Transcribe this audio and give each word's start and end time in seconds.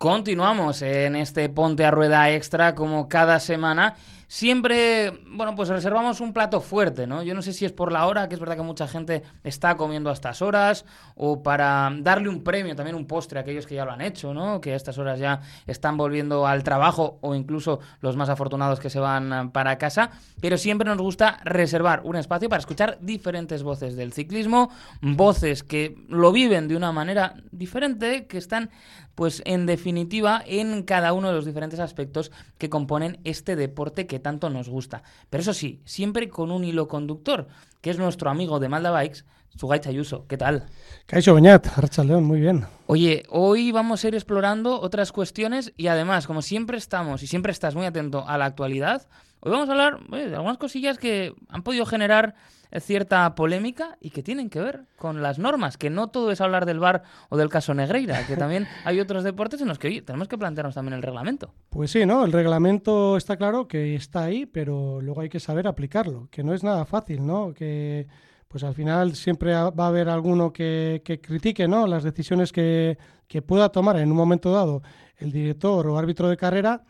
Continuamos 0.00 0.80
en 0.80 1.14
este 1.14 1.50
Ponte 1.50 1.84
a 1.84 1.90
Rueda 1.90 2.30
Extra 2.30 2.74
como 2.74 3.06
cada 3.06 3.38
semana 3.38 3.96
siempre, 4.30 5.10
bueno, 5.26 5.56
pues 5.56 5.68
reservamos 5.70 6.20
un 6.20 6.32
plato 6.32 6.60
fuerte, 6.60 7.04
¿no? 7.04 7.24
Yo 7.24 7.34
no 7.34 7.42
sé 7.42 7.52
si 7.52 7.64
es 7.64 7.72
por 7.72 7.90
la 7.90 8.06
hora, 8.06 8.28
que 8.28 8.34
es 8.34 8.40
verdad 8.40 8.54
que 8.54 8.62
mucha 8.62 8.86
gente 8.86 9.24
está 9.42 9.76
comiendo 9.76 10.08
a 10.08 10.12
estas 10.12 10.40
horas, 10.40 10.84
o 11.16 11.42
para 11.42 11.92
darle 11.98 12.28
un 12.28 12.44
premio, 12.44 12.76
también 12.76 12.94
un 12.94 13.08
postre 13.08 13.40
a 13.40 13.42
aquellos 13.42 13.66
que 13.66 13.74
ya 13.74 13.84
lo 13.84 13.90
han 13.90 14.00
hecho, 14.00 14.32
¿no? 14.32 14.60
Que 14.60 14.72
a 14.72 14.76
estas 14.76 14.98
horas 14.98 15.18
ya 15.18 15.40
están 15.66 15.96
volviendo 15.96 16.46
al 16.46 16.62
trabajo, 16.62 17.18
o 17.22 17.34
incluso 17.34 17.80
los 18.02 18.16
más 18.16 18.28
afortunados 18.28 18.78
que 18.78 18.88
se 18.88 19.00
van 19.00 19.50
para 19.50 19.78
casa, 19.78 20.12
pero 20.40 20.56
siempre 20.58 20.88
nos 20.88 20.98
gusta 20.98 21.40
reservar 21.42 22.02
un 22.04 22.14
espacio 22.14 22.48
para 22.48 22.60
escuchar 22.60 22.98
diferentes 23.00 23.64
voces 23.64 23.96
del 23.96 24.12
ciclismo, 24.12 24.70
voces 25.00 25.64
que 25.64 25.96
lo 26.08 26.30
viven 26.30 26.68
de 26.68 26.76
una 26.76 26.92
manera 26.92 27.34
diferente, 27.50 28.28
que 28.28 28.38
están, 28.38 28.70
pues 29.16 29.42
en 29.44 29.66
definitiva, 29.66 30.40
en 30.46 30.84
cada 30.84 31.14
uno 31.14 31.28
de 31.28 31.34
los 31.34 31.46
diferentes 31.46 31.80
aspectos 31.80 32.30
que 32.58 32.70
componen 32.70 33.18
este 33.24 33.56
deporte 33.56 34.06
que 34.06 34.19
tanto 34.20 34.50
nos 34.50 34.68
gusta. 34.68 35.02
Pero 35.28 35.42
eso 35.42 35.54
sí, 35.54 35.80
siempre 35.84 36.28
con 36.28 36.50
un 36.50 36.64
hilo 36.64 36.88
conductor, 36.88 37.48
que 37.80 37.90
es 37.90 37.98
nuestro 37.98 38.30
amigo 38.30 38.60
de 38.60 38.68
Malda 38.68 38.90
Bikes, 38.90 39.24
Sugay 39.56 39.80
Chayuso. 39.80 40.26
¿Qué 40.26 40.36
tal? 40.36 40.66
Caixo 41.06 41.34
Beñat, 41.34 41.66
León, 42.04 42.24
muy 42.24 42.40
bien. 42.40 42.66
Oye, 42.86 43.24
hoy 43.28 43.72
vamos 43.72 44.04
a 44.04 44.08
ir 44.08 44.14
explorando 44.14 44.80
otras 44.80 45.12
cuestiones 45.12 45.72
y 45.76 45.88
además, 45.88 46.26
como 46.26 46.42
siempre 46.42 46.78
estamos 46.78 47.22
y 47.22 47.26
siempre 47.26 47.52
estás 47.52 47.74
muy 47.74 47.86
atento 47.86 48.24
a 48.26 48.38
la 48.38 48.46
actualidad, 48.46 49.06
hoy 49.40 49.50
vamos 49.52 49.68
a 49.68 49.72
hablar 49.72 50.00
de 50.08 50.34
algunas 50.34 50.58
cosillas 50.58 50.98
que 50.98 51.34
han 51.48 51.62
podido 51.62 51.86
generar 51.86 52.34
cierta 52.78 53.34
polémica 53.34 53.98
y 54.00 54.10
que 54.10 54.22
tienen 54.22 54.48
que 54.48 54.60
ver 54.60 54.82
con 54.96 55.22
las 55.22 55.40
normas, 55.40 55.76
que 55.76 55.90
no 55.90 56.08
todo 56.08 56.30
es 56.30 56.40
hablar 56.40 56.66
del 56.66 56.78
bar 56.78 57.02
o 57.28 57.36
del 57.36 57.48
caso 57.48 57.74
Negreira, 57.74 58.24
que 58.26 58.36
también 58.36 58.68
hay 58.84 59.00
otros 59.00 59.24
deportes 59.24 59.60
en 59.60 59.68
los 59.68 59.78
que 59.78 60.02
tenemos 60.02 60.28
que 60.28 60.38
plantearnos 60.38 60.74
también 60.74 60.94
el 60.94 61.02
reglamento. 61.02 61.52
Pues 61.70 61.90
sí, 61.90 62.06
¿no? 62.06 62.24
El 62.24 62.32
reglamento 62.32 63.16
está 63.16 63.36
claro 63.36 63.66
que 63.66 63.96
está 63.96 64.24
ahí, 64.24 64.46
pero 64.46 65.00
luego 65.00 65.22
hay 65.22 65.28
que 65.28 65.40
saber 65.40 65.66
aplicarlo, 65.66 66.28
que 66.30 66.44
no 66.44 66.54
es 66.54 66.62
nada 66.62 66.84
fácil, 66.84 67.26
¿no? 67.26 67.52
Que 67.52 68.06
pues 68.46 68.64
al 68.64 68.74
final 68.74 69.14
siempre 69.14 69.52
va 69.52 69.84
a 69.84 69.86
haber 69.86 70.08
alguno 70.08 70.52
que, 70.52 71.02
critique 71.22 71.68
¿no? 71.68 71.86
las 71.86 72.02
decisiones 72.02 72.50
que, 72.50 72.98
que 73.28 73.42
pueda 73.42 73.68
tomar 73.68 73.96
en 73.96 74.10
un 74.10 74.16
momento 74.16 74.50
dado 74.50 74.82
el 75.18 75.30
director 75.30 75.86
o 75.86 75.96
árbitro 75.96 76.28
de 76.28 76.36
carrera 76.36 76.82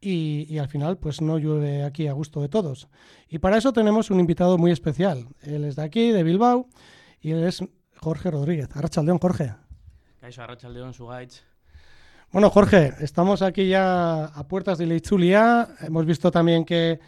y, 0.00 0.58
al 0.58 0.68
final 0.68 0.98
pues 0.98 1.20
no 1.20 1.38
llueve 1.38 1.82
aquí 1.82 2.06
a 2.06 2.12
gusto 2.12 2.40
de 2.40 2.48
todos. 2.48 2.88
Y 3.28 3.38
para 3.38 3.56
eso 3.56 3.72
tenemos 3.72 4.10
un 4.10 4.20
invitado 4.20 4.58
muy 4.58 4.70
especial. 4.70 5.26
Él 5.42 5.64
es 5.64 5.76
de 5.76 5.82
aquí, 5.82 6.10
de 6.10 6.22
Bilbao, 6.22 6.68
y 7.20 7.32
él 7.32 7.44
es 7.44 7.62
Jorge 7.96 8.30
Rodríguez. 8.30 8.68
Arrachaldeón, 8.74 9.18
Jorge. 9.18 9.54
Arrachaldeón, 10.22 10.92
Sugaich. 10.92 11.42
Bueno, 12.30 12.50
Jorge, 12.50 12.92
estamos 13.00 13.40
aquí 13.40 13.68
ya 13.68 14.26
a 14.26 14.46
puertas 14.46 14.76
de 14.76 14.86
Leichulia. 14.86 15.68
Hemos 15.80 16.04
visto 16.04 16.30
también 16.30 16.64
que 16.64 17.00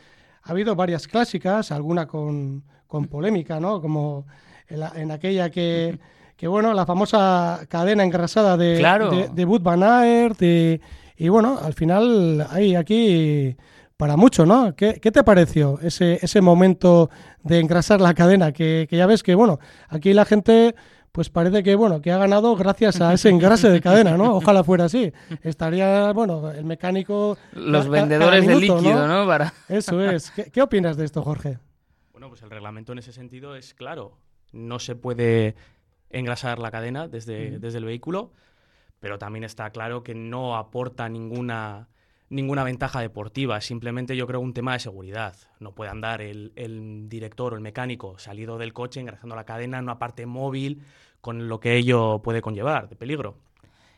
ha 0.43 0.51
habido 0.51 0.75
varias 0.75 1.07
clásicas, 1.07 1.71
alguna 1.71 2.07
con, 2.07 2.65
con 2.87 3.07
polémica, 3.07 3.61
¿no? 3.61 3.83
Como 3.83 4.27
en, 4.69 5.11
aquella 5.11 5.51
que, 5.51 5.99
que, 6.37 6.49
bueno, 6.49 6.73
la 6.73 6.87
famosa 6.87 7.61
cadena 7.69 8.03
engrasada 8.03 8.57
de, 8.57 8.77
de, 8.77 9.31
de 9.33 9.45
Bud 9.45 9.61
Van 9.61 9.83
Aert, 9.83 10.39
de 10.39 10.81
y 11.21 11.29
bueno, 11.29 11.59
al 11.63 11.75
final 11.75 12.47
hay 12.49 12.75
aquí 12.77 13.55
para 13.99 14.17
mucho, 14.17 14.47
¿no? 14.47 14.75
¿Qué, 14.75 14.95
te 14.95 15.23
pareció 15.23 15.79
ese, 15.83 16.19
ese 16.23 16.41
momento 16.41 17.11
de 17.43 17.61
engrasar 17.61 18.01
la 18.01 18.15
cadena? 18.15 18.53
Que, 18.53 18.89
ya 18.91 19.05
ves 19.05 19.23
que, 19.23 19.35
bueno, 19.35 19.59
aquí 19.91 20.15
la 20.15 20.25
gente 20.25 20.75
pues 21.13 21.29
parece 21.29 21.63
que 21.63 21.75
bueno 21.75 22.01
que 22.01 22.11
ha 22.11 22.17
ganado 22.17 22.57
gracias 22.57 23.03
a 23.03 23.13
ese 23.13 23.29
engrase 23.29 23.69
de 23.69 23.83
cadena, 23.83 24.17
¿no? 24.17 24.35
Ojalá 24.37 24.65
fuera 24.65 24.87
así. 24.87 25.13
Estaría, 25.43 26.11
bueno, 26.13 26.51
el 26.53 26.65
mecánico... 26.65 27.37
Los 27.53 27.91
vendedores 27.91 28.47
de 28.47 28.55
líquido, 28.55 29.07
¿no? 29.07 29.27
Para... 29.27 29.53
Eso 29.69 30.01
es. 30.01 30.31
¿Qué, 30.31 30.63
opinas 30.63 30.97
de 30.97 31.05
esto, 31.05 31.21
Jorge? 31.21 31.59
Bueno, 32.13 32.31
pues 32.31 32.41
el 32.41 32.49
reglamento 32.49 32.93
en 32.93 33.01
ese 33.01 33.13
sentido 33.13 33.57
es 33.57 33.75
claro. 33.75 34.17
No 34.53 34.79
se 34.79 34.97
puede 34.97 35.55
engrasar 36.09 36.59
la 36.59 36.71
cadena 36.71 37.09
desde, 37.09 37.59
desde 37.59 37.77
el 37.77 37.85
vehículo 37.85 38.33
pero 39.01 39.19
también 39.19 39.45
está 39.45 39.71
claro 39.71 40.03
que 40.03 40.15
no 40.15 40.57
aporta 40.57 41.09
ninguna, 41.09 41.89
ninguna 42.29 42.63
ventaja 42.63 43.01
deportiva, 43.01 43.61
simplemente 43.61 44.15
yo 44.17 44.27
creo 44.27 44.41
un 44.41 44.55
tema 44.55 44.75
de 44.75 44.79
seguridad. 44.79 45.35
No 45.59 45.75
puede 45.75 45.91
andar 45.91 46.21
el, 46.21 46.53
director 47.09 47.55
o 47.55 47.57
el 47.57 47.63
mecánico 47.63 48.19
salido 48.19 48.59
del 48.59 48.73
coche 48.73 49.01
engrasando 49.01 49.35
la 49.35 49.45
cadena 49.45 49.79
en 49.79 49.85
una 49.85 49.99
parte 49.99 50.27
móvil 50.27 50.83
con 51.21 51.49
lo 51.49 51.61
que 51.61 51.77
ello 51.77 52.21
puede 52.23 52.43
conllevar 52.43 52.89
de 52.89 52.97
peligro. 52.97 53.37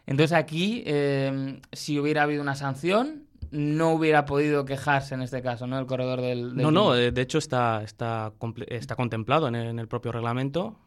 Entonces 0.06 0.36
aquí, 0.36 0.82
em, 0.86 1.60
si 1.72 1.98
hubiera 1.98 2.22
habido 2.22 2.42
una 2.42 2.56
sanción, 2.56 3.26
no 3.50 3.92
hubiera 3.92 4.24
podido 4.24 4.64
quejarse 4.64 5.14
en 5.14 5.22
este 5.22 5.42
caso, 5.42 5.66
¿no? 5.66 5.78
El 5.78 5.86
corredor 5.86 6.20
del... 6.20 6.56
no, 6.56 6.70
no, 6.70 6.92
de, 6.92 7.20
hecho 7.20 7.38
está, 7.38 7.82
está, 7.82 8.32
está 8.68 8.96
contemplado 8.96 9.46
en 9.48 9.54
el, 9.54 9.88
propio 9.88 10.10
reglamento 10.10 10.78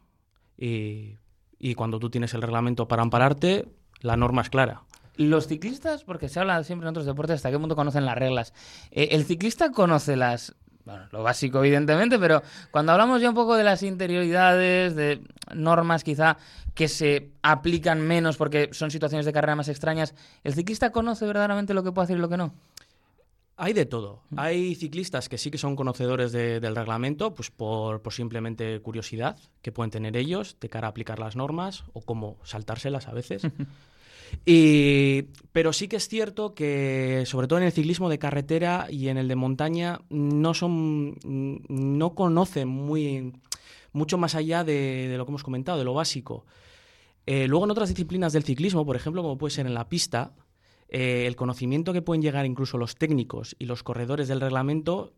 y, 0.58 1.18
y 1.60 1.76
cuando 1.76 2.00
tú 2.00 2.10
tienes 2.10 2.34
el 2.34 2.42
reglamento 2.42 2.88
para 2.88 3.04
ampararte, 3.04 3.68
la 4.02 4.18
norma 4.18 4.42
es 4.42 4.50
clara. 4.50 4.82
Los 5.18 5.48
ciclistas, 5.48 6.04
porque 6.04 6.28
se 6.28 6.40
habla 6.40 6.62
siempre 6.64 6.88
en 6.88 6.90
otros 6.90 7.06
deportes, 7.06 7.38
hasta 7.38 7.52
qué 7.52 7.58
punto 7.58 7.76
conocen 7.76 8.06
las 8.06 8.18
reglas. 8.18 8.54
Eh, 8.92 9.10
el 9.12 9.24
ciclista 9.24 9.72
conoce 9.72 10.18
las, 10.18 10.56
bueno, 10.84 11.06
lo 11.12 11.24
básico 11.24 11.60
evidentemente, 11.60 12.20
pero 12.20 12.44
cuando 12.72 12.92
hablamos 12.92 13.22
ya 13.22 13.30
un 13.30 13.36
poco 13.36 13.56
de 13.56 13.64
las 13.64 13.82
interioridades, 13.82 14.96
de 14.96 15.22
normas 15.54 16.04
quizá 16.04 16.38
que 16.74 16.90
se 16.90 17.32
aplican 17.42 18.02
menos 18.02 18.36
porque 18.36 18.70
son 18.74 18.92
situaciones 18.92 19.26
de 19.26 19.32
carrera 19.32 19.56
más 19.56 19.70
extrañas, 19.70 20.14
¿el 20.44 20.54
ciclista 20.54 20.92
conoce 20.92 21.26
verdaderamente 21.26 21.74
lo 21.74 21.84
que 21.84 21.94
puede 21.94 22.04
hacer 22.04 22.18
y 22.18 22.22
lo 22.22 22.30
que 22.30 22.38
no? 22.38 22.54
Hay 23.58 23.74
de 23.74 23.86
todo. 23.86 24.24
Mm. 24.32 24.40
Hay 24.40 24.76
ciclistas 24.76 25.30
que 25.30 25.38
sí 25.38 25.50
que 25.50 25.58
son 25.58 25.76
conocedores 25.76 26.32
del 26.32 26.76
reglamento, 26.76 27.34
pues 27.34 27.52
por, 27.52 28.02
por, 28.02 28.14
simplemente 28.14 28.82
curiosidad 28.82 29.38
que 29.62 29.72
pueden 29.72 29.92
tener 29.92 30.18
ellos 30.18 30.58
de 30.60 30.70
cara 30.70 30.88
a 30.88 30.90
aplicar 30.90 31.20
las 31.20 31.36
normas 31.36 31.86
o 31.94 32.02
cómo 32.02 32.38
saltárselas 32.44 33.08
a 33.08 33.14
veces. 33.14 33.44
Y, 34.46 35.24
pero 35.52 35.74
sí 35.74 35.88
que 35.88 35.96
es 35.98 36.08
cierto 36.08 36.54
que, 36.54 37.24
sobre 37.26 37.48
todo 37.48 37.60
en 37.60 37.66
el 37.66 37.72
ciclismo 37.72 38.10
de 38.10 38.20
carretera 38.20 38.88
y 38.90 39.08
en 39.10 39.18
el 39.18 39.28
de 39.28 39.36
montaña, 39.36 40.02
no 40.10 40.54
son, 40.54 41.18
no 41.24 42.16
conocen 42.16 42.68
muy, 42.68 43.34
mucho 43.94 44.18
más 44.18 44.36
allá 44.36 44.64
de, 44.64 45.14
lo 45.18 45.26
que 45.26 45.32
hemos 45.32 45.44
comentado, 45.44 45.78
de 45.78 45.86
lo 45.86 45.94
básico. 45.94 46.46
Eh, 47.26 47.48
luego 47.48 47.66
en 47.66 47.72
otras 47.72 47.90
disciplinas 47.90 48.34
del 48.34 48.44
ciclismo, 48.44 48.86
por 48.86 48.96
ejemplo, 48.96 49.22
como 49.22 49.38
puede 49.38 49.52
ser 49.52 49.66
en 49.66 49.74
la 49.74 49.90
pista, 49.90 50.34
eh, 50.90 51.26
el 51.28 51.36
conocimiento 51.36 51.94
que 51.94 52.02
pueden 52.02 52.22
llegar 52.22 52.46
incluso 52.46 52.78
los 52.78 52.96
técnicos 52.96 53.56
y 53.60 53.66
los 53.66 53.84
corredores 53.84 54.28
del 54.28 54.42
reglamento 54.42 55.14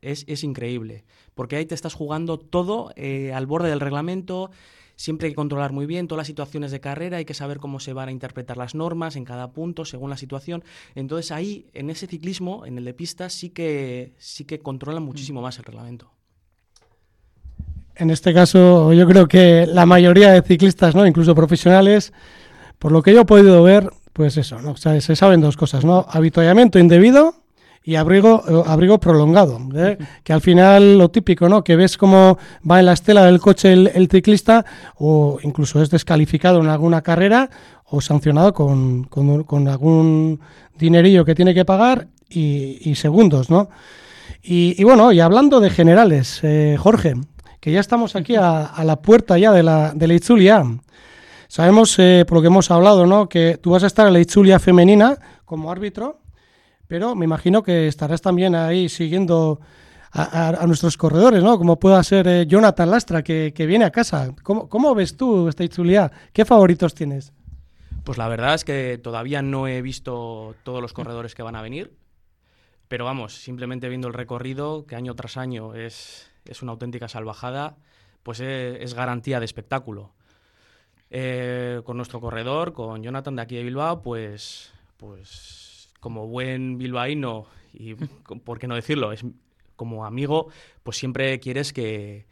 es, 0.00 0.24
es 0.28 0.44
increíble, 0.44 1.04
porque 1.34 1.56
ahí 1.56 1.66
te 1.66 1.74
estás 1.74 1.94
jugando 1.94 2.38
todo 2.38 2.92
eh, 2.96 3.32
al 3.32 3.46
borde 3.46 3.70
del 3.70 3.80
reglamento, 3.80 4.50
siempre 4.98 5.26
hay 5.26 5.32
que 5.32 5.36
controlar 5.36 5.72
muy 5.72 5.86
bien 5.86 6.08
todas 6.08 6.18
las 6.20 6.26
situaciones 6.26 6.70
de 6.70 6.80
carrera, 6.80 7.18
hay 7.18 7.24
que 7.24 7.34
saber 7.34 7.58
cómo 7.58 7.80
se 7.80 7.92
van 7.92 8.08
a 8.08 8.12
interpretar 8.12 8.56
las 8.56 8.74
normas 8.74 9.16
en 9.16 9.24
cada 9.24 9.52
punto 9.52 9.84
según 9.84 10.10
la 10.10 10.16
situación. 10.16 10.64
Entonces 10.94 11.32
ahí, 11.32 11.66
en 11.72 11.88
ese 11.88 12.06
ciclismo, 12.06 12.66
en 12.66 12.78
el 12.78 12.84
de 12.84 12.94
pista, 12.94 13.30
sí 13.30 13.50
que, 13.50 14.12
sí 14.18 14.44
que 14.44 14.58
controlan 14.58 15.04
muchísimo 15.04 15.40
más 15.40 15.58
el 15.58 15.64
reglamento. 15.64 16.10
En 17.94 18.10
este 18.10 18.32
caso, 18.34 18.92
yo 18.92 19.06
creo 19.08 19.26
que 19.26 19.66
la 19.66 19.86
mayoría 19.86 20.32
de 20.32 20.42
ciclistas, 20.42 20.94
¿no? 20.94 21.06
incluso 21.06 21.34
profesionales, 21.34 22.12
por 22.78 22.92
lo 22.92 23.02
que 23.02 23.12
yo 23.12 23.22
he 23.22 23.24
podido 23.24 23.62
ver, 23.62 23.90
pues 24.18 24.36
eso, 24.36 24.60
¿no? 24.60 24.76
se 24.76 25.14
saben 25.14 25.40
dos 25.40 25.56
cosas, 25.56 25.84
¿no? 25.84 26.04
Habituallamiento 26.10 26.80
indebido 26.80 27.36
y 27.84 27.94
abrigo, 27.94 28.42
eh, 28.48 28.62
abrigo 28.66 28.98
prolongado, 28.98 29.60
¿eh? 29.76 29.96
que 30.24 30.32
al 30.32 30.40
final 30.40 30.98
lo 30.98 31.08
típico, 31.08 31.48
¿no? 31.48 31.62
Que 31.62 31.76
ves 31.76 31.96
cómo 31.96 32.36
va 32.68 32.80
en 32.80 32.86
la 32.86 32.94
estela 32.94 33.26
del 33.26 33.38
coche 33.38 33.72
el, 33.72 34.08
ciclista 34.10 34.64
o 34.96 35.38
incluso 35.44 35.80
es 35.80 35.88
descalificado 35.90 36.58
en 36.58 36.66
alguna 36.66 37.00
carrera 37.00 37.48
o 37.84 38.00
sancionado 38.00 38.52
con, 38.52 39.04
con, 39.04 39.68
algún 39.68 40.40
dinerillo 40.76 41.24
que 41.24 41.36
tiene 41.36 41.54
que 41.54 41.64
pagar 41.64 42.08
y, 42.28 42.96
segundos, 42.96 43.50
¿no? 43.50 43.68
Y, 44.42 44.82
bueno, 44.82 45.12
y 45.12 45.20
hablando 45.20 45.60
de 45.60 45.70
generales, 45.70 46.40
eh, 46.42 46.74
Jorge, 46.76 47.14
que 47.60 47.70
ya 47.70 47.78
estamos 47.78 48.16
aquí 48.16 48.34
a, 48.34 48.82
la 48.82 48.96
puerta 48.96 49.38
ya 49.38 49.52
de 49.52 49.62
la, 49.62 49.92
de 49.94 50.08
la 50.08 50.14
Itzulia. 50.14 50.64
Sabemos, 51.48 51.96
por 51.96 52.36
lo 52.36 52.40
que 52.40 52.46
hemos 52.46 52.70
hablado, 52.70 53.06
¿no? 53.06 53.28
que 53.28 53.58
tú 53.60 53.70
vas 53.72 53.82
a 53.82 53.88
estar 53.88 54.06
en 54.06 54.12
la 54.12 54.20
Itzulia 54.20 54.58
femenina 54.58 55.18
como 55.44 55.72
árbitro 55.72 56.20
pero 56.88 57.14
me 57.14 57.26
imagino 57.26 57.62
que 57.62 57.86
estarás 57.86 58.22
también 58.22 58.54
ahí 58.54 58.88
siguiendo 58.88 59.60
a, 60.10 60.64
nuestros 60.66 60.96
corredores, 60.96 61.44
¿no? 61.44 61.58
Como 61.58 61.78
pueda 61.78 62.02
ser 62.02 62.26
eh, 62.26 62.46
Jonathan 62.46 62.90
Lastra, 62.90 63.22
que, 63.22 63.52
viene 63.68 63.84
a 63.84 63.90
casa. 63.90 64.34
¿Cómo, 64.42 64.94
ves 64.94 65.16
tú 65.16 65.48
esta 65.48 65.64
Itzulia? 65.64 66.10
¿Qué 66.32 66.46
favoritos 66.46 66.94
tienes? 66.94 67.34
Pues 68.04 68.16
la 68.16 68.26
verdad 68.26 68.54
es 68.54 68.64
que 68.64 68.96
todavía 68.96 69.42
no 69.42 69.68
he 69.68 69.82
visto 69.82 70.54
todos 70.62 70.80
los 70.80 70.94
corredores 70.94 71.34
que 71.34 71.42
van 71.42 71.56
a 71.56 71.62
venir, 71.62 71.92
pero 72.88 73.04
vamos, 73.04 73.34
simplemente 73.34 73.90
viendo 73.90 74.08
el 74.08 74.14
recorrido, 74.14 74.86
que 74.86 74.96
año 74.96 75.14
tras 75.14 75.36
año 75.36 75.74
es, 75.74 76.30
es 76.46 76.62
una 76.62 76.72
auténtica 76.72 77.06
salvajada, 77.06 77.76
pues 78.22 78.40
es, 78.40 78.94
garantía 78.94 79.40
de 79.40 79.44
espectáculo. 79.44 80.14
Eh, 81.10 81.80
con 81.84 81.96
nuestro 81.96 82.20
corredor, 82.20 82.74
con 82.74 83.02
Jonathan 83.02 83.36
de 83.36 83.42
aquí 83.42 83.56
de 83.56 83.62
Bilbao, 83.62 84.02
pues 84.02 84.72
pues 84.98 85.90
como 86.00 86.26
buen 86.26 86.76
bilbaíno, 86.76 87.46
y 87.72 87.94
por 88.44 88.58
qué 88.58 88.66
no 88.66 88.74
decirlo, 88.74 89.12
es 89.12 89.24
como 89.76 90.04
amigo, 90.04 90.48
pues 90.82 90.98
siempre 90.98 91.38
quieres 91.40 91.72
que, 91.72 92.26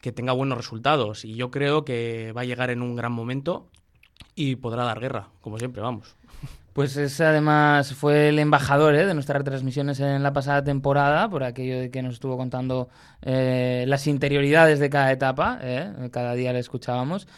que 0.00 0.12
tenga 0.12 0.32
buenos 0.32 0.58
resultados. 0.58 1.24
Y 1.24 1.34
yo 1.34 1.50
creo 1.50 1.84
que 1.84 2.32
va 2.32 2.40
a 2.40 2.44
llegar 2.44 2.70
en 2.70 2.82
un 2.82 2.96
gran 2.96 3.12
momento 3.12 3.68
y 4.34 4.56
podrá 4.56 4.84
dar 4.84 5.00
guerra, 5.00 5.28
como 5.40 5.58
siempre, 5.58 5.82
vamos. 5.82 6.16
Pues 6.76 6.94
ese 6.98 7.24
además 7.24 7.94
fue 7.94 8.28
el 8.28 8.38
embajador 8.38 8.94
¿eh? 8.96 9.06
de 9.06 9.14
nuestras 9.14 9.38
retransmisiones 9.38 9.98
en 9.98 10.22
la 10.22 10.34
pasada 10.34 10.62
temporada, 10.62 11.26
por 11.26 11.42
aquello 11.42 11.80
de 11.80 11.90
que 11.90 12.02
nos 12.02 12.12
estuvo 12.12 12.36
contando 12.36 12.90
eh, 13.22 13.86
las 13.88 14.06
interioridades 14.06 14.78
de 14.78 14.90
cada 14.90 15.10
etapa, 15.10 15.58
¿eh? 15.62 16.10
cada 16.12 16.34
día 16.34 16.52
le 16.52 16.58
escuchábamos. 16.58 17.28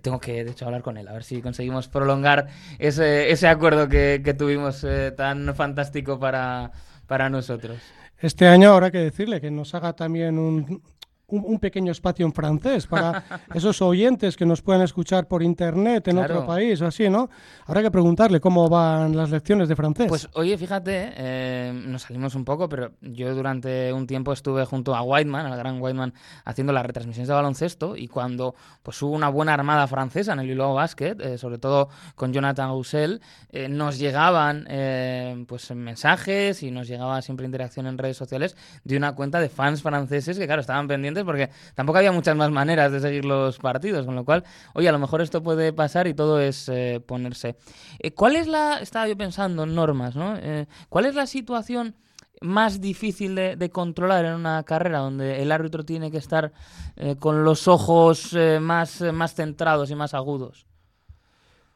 tengo 0.00 0.18
que, 0.18 0.44
de 0.44 0.52
hecho, 0.52 0.64
hablar 0.64 0.80
con 0.80 0.96
él, 0.96 1.06
a 1.08 1.12
ver 1.12 1.24
si 1.24 1.42
conseguimos 1.42 1.88
prolongar 1.88 2.46
ese, 2.78 3.30
ese 3.30 3.48
acuerdo 3.48 3.86
que, 3.86 4.22
que 4.24 4.32
tuvimos 4.32 4.86
tan 5.14 5.54
fantástico 5.54 6.18
para, 6.18 6.70
para 7.06 7.28
nosotros. 7.28 7.76
Este 8.18 8.48
año 8.48 8.72
habrá 8.72 8.90
que 8.90 8.96
decirle 8.96 9.42
que 9.42 9.50
nos 9.50 9.74
haga 9.74 9.92
también 9.92 10.38
un, 10.38 10.82
un, 11.28 11.58
pequeño 11.58 11.90
espacio 11.90 12.24
en 12.24 12.32
francés 12.32 12.86
para 12.86 13.24
esos 13.54 13.82
oyentes 13.82 14.36
que 14.36 14.46
nos 14.46 14.62
puedan 14.62 14.82
escuchar 14.82 15.26
por 15.26 15.42
internet 15.42 16.06
en 16.08 16.18
otro 16.18 16.46
país 16.46 16.80
o 16.80 16.86
así, 16.86 17.08
¿no? 17.08 17.28
Habrá 17.64 17.82
que 17.82 17.90
preguntarle 17.90 18.40
cómo 18.40 18.68
van 18.68 19.16
las 19.16 19.30
lecciones 19.30 19.68
de 19.68 19.74
francés. 19.74 20.06
Pues 20.08 20.28
oye, 20.34 20.56
fíjate, 20.56 21.12
eh, 21.16 21.72
nos 21.86 22.02
salimos 22.02 22.34
un 22.34 22.44
poco, 22.44 22.68
pero 22.68 22.92
yo 23.00 23.34
durante 23.34 23.92
un 23.92 24.06
tiempo 24.06 24.32
estuve 24.32 24.64
junto 24.64 24.94
a 24.94 25.02
Whiteman, 25.02 25.46
al 25.46 25.58
gran 25.58 25.80
Whiteman, 25.80 26.14
haciendo 26.44 26.72
las 26.72 26.86
retransmisiones 26.86 27.28
de 27.28 27.34
baloncesto 27.34 27.96
y 27.96 28.06
cuando 28.06 28.54
pues 28.82 29.00
hubo 29.02 29.12
una 29.12 29.28
buena 29.28 29.54
armada 29.54 29.86
francesa 29.88 30.32
en 30.32 30.40
el 30.40 30.46
Bilbao 30.46 30.74
Basket, 30.74 31.16
eh, 31.20 31.38
sobre 31.38 31.58
todo 31.58 31.88
con 32.14 32.32
Jonathan 32.32 32.70
Roussel, 32.70 33.20
eh, 33.50 33.68
nos 33.68 33.98
llegaban 33.98 34.66
pues 35.46 35.70
mensajes 35.74 36.62
y 36.62 36.70
nos 36.70 36.86
llegaba 36.86 37.20
siempre 37.22 37.46
interacción 37.46 37.86
en 37.86 37.98
redes 37.98 38.16
sociales 38.16 38.56
de 38.84 38.96
una 38.96 39.14
cuenta 39.14 39.40
de 39.40 39.48
fans 39.48 39.82
franceses 39.82 40.38
que 40.38 40.46
claro, 40.46 40.60
estaban 40.60 40.86
pendientes 40.86 41.15
porque 41.24 41.50
tampoco 41.74 41.98
había 41.98 42.12
muchas 42.12 42.36
más 42.36 42.50
maneras 42.50 42.92
de 42.92 43.00
seguir 43.00 43.24
los 43.24 43.58
partidos, 43.58 44.06
con 44.06 44.14
lo 44.14 44.24
cual, 44.24 44.44
oye, 44.74 44.88
a 44.88 44.92
lo 44.92 44.98
mejor 44.98 45.20
esto 45.20 45.42
puede 45.42 45.72
pasar 45.72 46.06
y 46.06 46.14
todo 46.14 46.40
es 46.40 46.68
eh, 46.68 47.00
ponerse. 47.04 47.56
Eh, 47.98 48.12
¿Cuál 48.12 48.36
es 48.36 48.46
la, 48.46 48.78
estaba 48.80 49.08
yo 49.08 49.16
pensando 49.16 49.64
en 49.64 49.74
normas, 49.74 50.16
¿no? 50.16 50.36
Eh, 50.36 50.66
¿Cuál 50.88 51.06
es 51.06 51.14
la 51.14 51.26
situación 51.26 51.94
más 52.40 52.80
difícil 52.80 53.34
de, 53.34 53.70
controlar 53.70 54.26
en 54.26 54.34
una 54.34 54.62
carrera 54.64 54.98
donde 54.98 55.42
el 55.42 55.50
árbitro 55.50 55.84
tiene 55.84 56.10
que 56.10 56.18
estar 56.18 56.52
con 57.18 57.44
los 57.44 57.66
ojos 57.66 58.36
más, 58.60 59.00
más 59.00 59.34
centrados 59.34 59.90
y 59.90 59.94
más 59.94 60.12
agudos? 60.12 60.66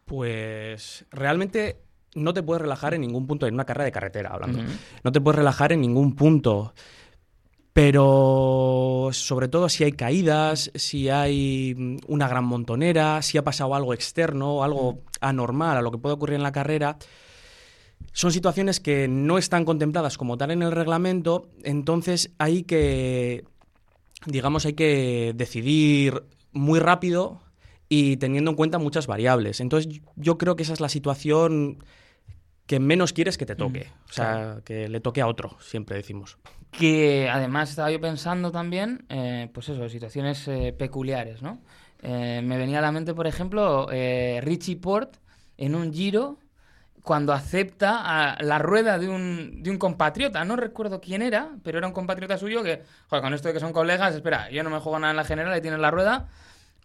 Pues 0.04 1.06
realmente 1.10 1.80
no 2.14 2.34
te 2.34 2.42
puedes 2.42 2.60
relajar 2.60 2.94
en 2.94 3.02
ningún 3.02 3.26
punto 3.26 3.46
en 3.46 3.54
una 3.54 3.64
carrera 3.64 3.84
de 3.84 3.92
carretera 3.92 4.30
hablando. 4.30 4.60
No 5.04 5.12
te 5.12 5.20
puedes 5.20 5.36
relajar 5.36 5.72
en 5.72 5.80
ningún 5.80 6.14
punto 6.14 6.74
pero 7.82 9.08
sobre 9.12 9.48
todo 9.48 9.70
si 9.70 9.84
hay 9.84 9.92
caídas, 9.92 10.70
si 10.74 11.08
hay 11.08 11.74
mm, 11.74 11.96
una 12.08 12.28
gran 12.28 12.44
montonera, 12.44 13.22
si 13.22 13.38
ha 13.38 13.42
pasado 13.42 13.74
algo 13.74 13.94
externo, 13.94 14.62
algo 14.62 14.98
anormal 15.22 15.78
a 15.78 15.80
lo 15.80 15.90
que 15.90 15.96
puede 15.96 16.14
ocurrir 16.14 16.34
en 16.34 16.42
la 16.42 16.52
carrera, 16.52 16.98
son 18.12 18.32
situaciones 18.32 18.80
que 18.80 19.08
no 19.08 19.38
están 19.38 19.64
contempladas 19.64 20.18
como 20.18 20.36
tal 20.36 20.50
en 20.50 20.60
el 20.60 20.72
reglamento, 20.72 21.48
entonces 21.64 22.32
hay 22.36 22.64
que, 22.64 23.44
digamos, 24.26 24.66
hay 24.66 24.74
que 24.74 25.32
decidir 25.34 26.22
muy 26.52 26.80
rápido 26.80 27.40
y 27.88 28.18
teniendo 28.18 28.50
en 28.50 28.58
cuenta 28.58 28.78
muchas 28.78 29.06
variables. 29.06 29.58
Entonces 29.58 30.02
yo 30.16 30.36
creo 30.36 30.54
que 30.54 30.64
esa 30.64 30.74
es 30.74 30.80
la 30.80 30.90
situación 30.90 31.82
que 32.66 32.78
menos 32.78 33.14
quieres 33.14 33.38
que 33.38 33.46
te 33.46 33.56
toque. 33.56 33.86
Mm, 33.86 34.10
o 34.10 34.12
sea, 34.12 34.60
que 34.66 34.86
le 34.90 35.00
toque 35.00 35.22
a 35.22 35.26
otro, 35.26 35.56
siempre 35.60 35.96
decimos. 35.96 36.36
Que 36.70 37.28
además 37.28 37.70
estaba 37.70 37.90
yo 37.90 38.00
pensando 38.00 38.52
también, 38.52 39.04
eh, 39.08 39.48
pues 39.52 39.68
eso, 39.68 39.88
situaciones 39.88 40.46
eh, 40.48 40.74
peculiares, 40.76 41.42
¿no? 41.42 41.60
Eh, 42.02 42.40
me 42.44 42.56
venía 42.56 42.78
a 42.78 42.82
la 42.82 42.92
mente, 42.92 43.12
por 43.12 43.26
ejemplo, 43.26 43.88
Richie 43.88 44.76
Port 44.76 45.16
en 45.58 45.74
un 45.74 45.92
giro 45.92 46.38
cuando 47.02 47.32
acepta 47.32 48.36
la 48.40 48.58
rueda 48.58 48.98
de 48.98 49.08
un, 49.08 49.62
de 49.62 49.70
un 49.70 49.78
compatriota. 49.78 50.44
No 50.44 50.56
recuerdo 50.56 51.00
quién 51.00 51.22
era, 51.22 51.50
pero 51.62 51.78
era 51.78 51.86
un 51.86 51.92
compatriota 51.92 52.38
suyo 52.38 52.62
que, 52.62 52.82
joder, 53.08 53.22
con 53.22 53.34
esto 53.34 53.48
de 53.48 53.54
que 53.54 53.60
son 53.60 53.72
colegas, 53.72 54.14
espera, 54.14 54.50
yo 54.50 54.62
no 54.62 54.70
me 54.70 54.78
juego 54.78 54.98
nada 54.98 55.10
en 55.10 55.16
la 55.16 55.24
general 55.24 55.56
y 55.58 55.60
tienes 55.60 55.80
la 55.80 55.90
rueda. 55.90 56.28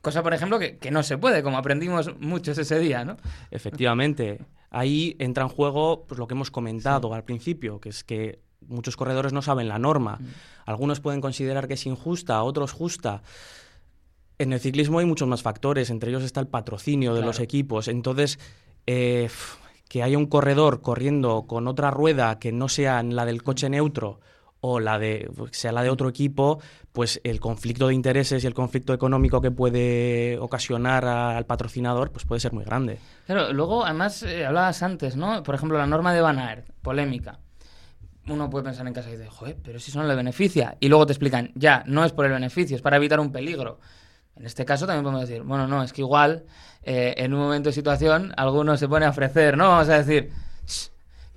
Cosa, 0.01 0.23
por 0.23 0.33
ejemplo, 0.33 0.59
que, 0.59 0.77
que 0.77 0.91
no 0.91 1.03
se 1.03 1.17
puede, 1.17 1.43
como 1.43 1.57
aprendimos 1.57 2.17
muchos 2.19 2.57
ese 2.57 2.79
día, 2.79 3.05
¿no? 3.05 3.17
Efectivamente 3.51 4.39
ahí 4.75 5.15
entra 5.19 5.43
en 5.43 5.49
juego 5.49 6.05
pues, 6.05 6.19
lo 6.19 6.27
que 6.27 6.33
hemos 6.33 6.51
comentado 6.51 7.13
al 7.13 7.23
principio, 7.23 7.79
que 7.79 7.89
es 7.89 8.03
que 8.03 8.39
muchos 8.67 8.95
corredores 8.95 9.33
no 9.33 9.41
saben 9.41 9.67
la 9.67 9.79
norma. 9.79 10.17
Mm. 10.19 10.25
Algunos 10.65 10.99
pueden 10.99 11.21
considerar 11.21 11.67
que 11.67 11.75
es 11.75 11.85
injusta, 11.85 12.41
otros 12.43 12.71
justa. 12.71 13.21
En 14.37 14.53
el 14.53 14.59
ciclismo 14.59 14.99
hay 14.99 15.05
muchos 15.05 15.27
más 15.27 15.41
factores, 15.41 15.89
entre 15.89 16.09
ellos 16.09 16.23
está 16.23 16.39
el 16.41 16.47
patrocinio 16.47 17.13
de 17.13 17.21
los 17.21 17.39
equipos. 17.39 17.87
Entonces, 17.87 18.37
eh, 18.85 19.29
que 19.89 20.03
haya 20.03 20.17
un 20.17 20.25
corredor 20.25 20.81
corriendo 20.81 21.45
con 21.47 21.67
otra 21.67 21.91
rueda 21.91 22.39
que 22.39 22.51
no 22.51 22.67
sea 22.67 23.01
la 23.03 23.25
del 23.25 23.43
coche 23.43 23.69
neutro 23.69 24.19
o 24.59 24.79
la 24.79 24.97
de 24.97 25.29
sea 25.51 25.71
la 25.71 25.83
de 25.83 25.91
otro 25.91 26.09
equipo, 26.09 26.59
pues 26.91 27.21
el 27.23 27.39
conflicto 27.39 27.87
de 27.87 27.93
intereses 27.93 28.43
y 28.43 28.47
el 28.47 28.55
conflicto 28.55 28.93
económico 28.93 29.39
que 29.39 29.51
puede 29.51 30.39
ocasionar 30.39 31.05
al 31.05 31.45
patrocinador, 31.45 32.11
pues 32.11 32.25
puede 32.25 32.39
ser 32.39 32.51
muy 32.51 32.63
grande. 32.63 32.97
Claro, 33.27 33.53
luego 33.53 33.85
además 33.85 34.23
eh, 34.23 34.45
hablabas 34.45 34.81
antes, 34.81 35.15
¿no? 35.15 35.43
Por 35.43 35.53
ejemplo, 35.53 35.77
la 35.77 35.85
norma 35.85 36.13
de 36.13 36.21
Van 36.21 36.39
Aert, 36.39 36.67
polémica. 36.81 37.39
Uno 38.27 38.49
puede 38.49 38.65
pensar 38.65 38.87
en 38.87 38.93
casa 38.93 39.09
y 39.09 39.17
dice, 39.17 39.29
joder, 39.29 39.57
pero 39.63 39.79
si 39.79 39.91
eso 39.91 40.01
no 40.01 40.07
le 40.07 40.15
beneficia. 40.15 40.77
Y 40.79 40.89
luego 40.89 41.05
te 41.05 41.13
explican, 41.13 41.51
ya, 41.55 41.83
no 41.85 42.03
es 42.03 42.11
por 42.11 42.25
el 42.25 42.31
beneficio, 42.31 42.75
es 42.75 42.81
para 42.81 42.97
evitar 42.97 43.19
un 43.19 43.31
peligro. 43.31 43.79
En 44.35 44.45
este 44.45 44.65
caso 44.65 44.85
también 44.85 45.03
podemos 45.03 45.27
decir, 45.27 45.43
bueno, 45.43 45.67
no, 45.67 45.83
es 45.83 45.93
que 45.93 46.01
igual 46.01 46.43
eh, 46.83 47.13
en 47.17 47.33
un 47.33 47.39
momento 47.39 47.69
de 47.69 47.73
situación 47.73 48.33
alguno 48.35 48.75
se 48.77 48.87
pone 48.87 49.05
a 49.05 49.09
ofrecer, 49.09 49.57
¿no? 49.57 49.69
Vamos 49.69 49.89
a 49.89 50.03
decir, 50.03 50.31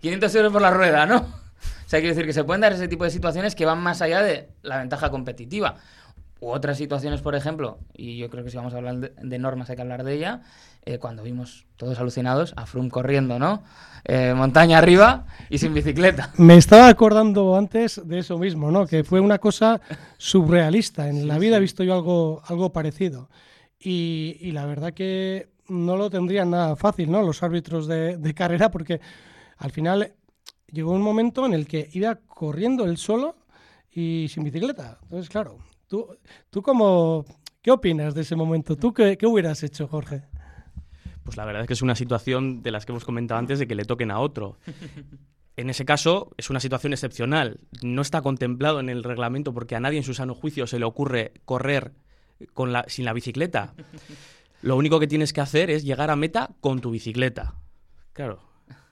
500 0.00 0.34
euros 0.34 0.52
por 0.52 0.62
la 0.62 0.70
rueda, 0.70 1.06
¿no? 1.06 1.16
O 1.58 1.90
sea, 1.90 2.00
quiero 2.00 2.14
decir 2.14 2.26
que 2.26 2.34
se 2.34 2.44
pueden 2.44 2.60
dar 2.60 2.74
ese 2.74 2.86
tipo 2.86 3.04
de 3.04 3.10
situaciones 3.10 3.54
que 3.54 3.64
van 3.64 3.78
más 3.78 4.02
allá 4.02 4.20
de 4.20 4.50
la 4.60 4.76
ventaja 4.76 5.08
competitiva. 5.10 5.76
U 6.40 6.50
otras 6.50 6.78
situaciones, 6.78 7.20
por 7.20 7.34
ejemplo, 7.34 7.78
y 7.94 8.16
yo 8.18 8.30
creo 8.30 8.44
que 8.44 8.50
si 8.50 8.56
vamos 8.56 8.72
a 8.72 8.76
hablar 8.76 8.96
de, 8.98 9.38
normas 9.38 9.70
hay 9.70 9.76
que 9.76 9.82
hablar 9.82 10.04
de 10.04 10.14
ella, 10.14 10.42
eh, 10.84 10.98
cuando 10.98 11.24
vimos 11.24 11.66
todos 11.76 11.98
alucinados 11.98 12.54
a 12.56 12.64
Froome 12.66 12.90
corriendo, 12.90 13.38
¿no? 13.38 13.64
Eh, 14.04 14.34
montaña 14.36 14.78
arriba 14.78 15.26
y 15.50 15.58
sin 15.58 15.74
bicicleta. 15.74 16.32
Me 16.38 16.56
estaba 16.56 16.88
acordando 16.88 17.56
antes 17.56 18.00
de 18.04 18.20
eso 18.20 18.38
mismo, 18.38 18.70
¿no? 18.70 18.86
Que 18.86 19.02
fue 19.02 19.20
una 19.20 19.38
cosa 19.38 19.80
surrealista. 20.16 21.08
En 21.08 21.26
la 21.26 21.38
vida 21.38 21.56
he 21.56 21.60
visto 21.60 21.82
yo 21.82 21.94
algo, 21.94 22.42
algo 22.46 22.72
parecido. 22.72 23.28
Y, 23.80 24.50
la 24.52 24.66
verdad 24.66 24.92
que 24.92 25.48
no 25.68 25.96
lo 25.96 26.08
tendrían 26.08 26.50
nada 26.50 26.76
fácil, 26.76 27.10
¿no? 27.10 27.22
Los 27.22 27.42
árbitros 27.42 27.86
de, 27.86 28.16
de 28.16 28.34
carrera, 28.34 28.70
porque 28.70 29.00
al 29.56 29.72
final 29.72 30.14
llegó 30.70 30.92
un 30.92 31.02
momento 31.02 31.46
en 31.46 31.54
el 31.54 31.66
que 31.66 31.88
iba 31.92 32.14
corriendo 32.14 32.84
él 32.84 32.96
solo 32.96 33.36
y 33.90 34.28
sin 34.28 34.44
bicicleta. 34.44 34.98
Entonces, 35.02 35.28
claro, 35.28 35.58
tú, 35.88 36.06
tú 36.50 36.62
como, 36.62 37.24
¿qué 37.62 37.72
opinas 37.72 38.14
de 38.14 38.20
ese 38.20 38.36
momento? 38.36 38.76
¿Tú 38.76 38.92
qué, 38.92 39.18
qué 39.18 39.26
hubieras 39.26 39.62
hecho, 39.62 39.88
Jorge? 39.88 40.22
Pues 41.24 41.36
la 41.36 41.44
verdad 41.44 41.62
es 41.62 41.66
que 41.66 41.74
es 41.74 41.82
una 41.82 41.96
situación 41.96 42.62
de 42.62 42.70
las 42.70 42.86
que 42.86 42.92
hemos 42.92 43.04
comentado 43.04 43.38
antes 43.38 43.58
de 43.58 43.66
que 43.66 43.74
le 43.74 43.84
toquen 43.84 44.10
a 44.10 44.20
otro. 44.20 44.58
En 45.58 45.70
ese 45.70 45.84
caso 45.84 46.30
es 46.36 46.50
una 46.50 46.60
situación 46.60 46.92
excepcional. 46.92 47.58
No 47.82 48.00
está 48.00 48.22
contemplado 48.22 48.78
en 48.78 48.88
el 48.88 49.02
reglamento 49.02 49.52
porque 49.52 49.74
a 49.74 49.80
nadie 49.80 49.98
en 49.98 50.04
su 50.04 50.14
sano 50.14 50.32
juicio 50.32 50.68
se 50.68 50.78
le 50.78 50.84
ocurre 50.84 51.32
correr 51.44 51.94
con 52.54 52.72
la, 52.72 52.84
sin 52.86 53.04
la 53.04 53.12
bicicleta. 53.12 53.74
Lo 54.62 54.76
único 54.76 55.00
que 55.00 55.08
tienes 55.08 55.32
que 55.32 55.40
hacer 55.40 55.68
es 55.68 55.82
llegar 55.82 56.12
a 56.12 56.16
meta 56.16 56.50
con 56.60 56.80
tu 56.80 56.92
bicicleta. 56.92 57.56
Claro, 58.12 58.38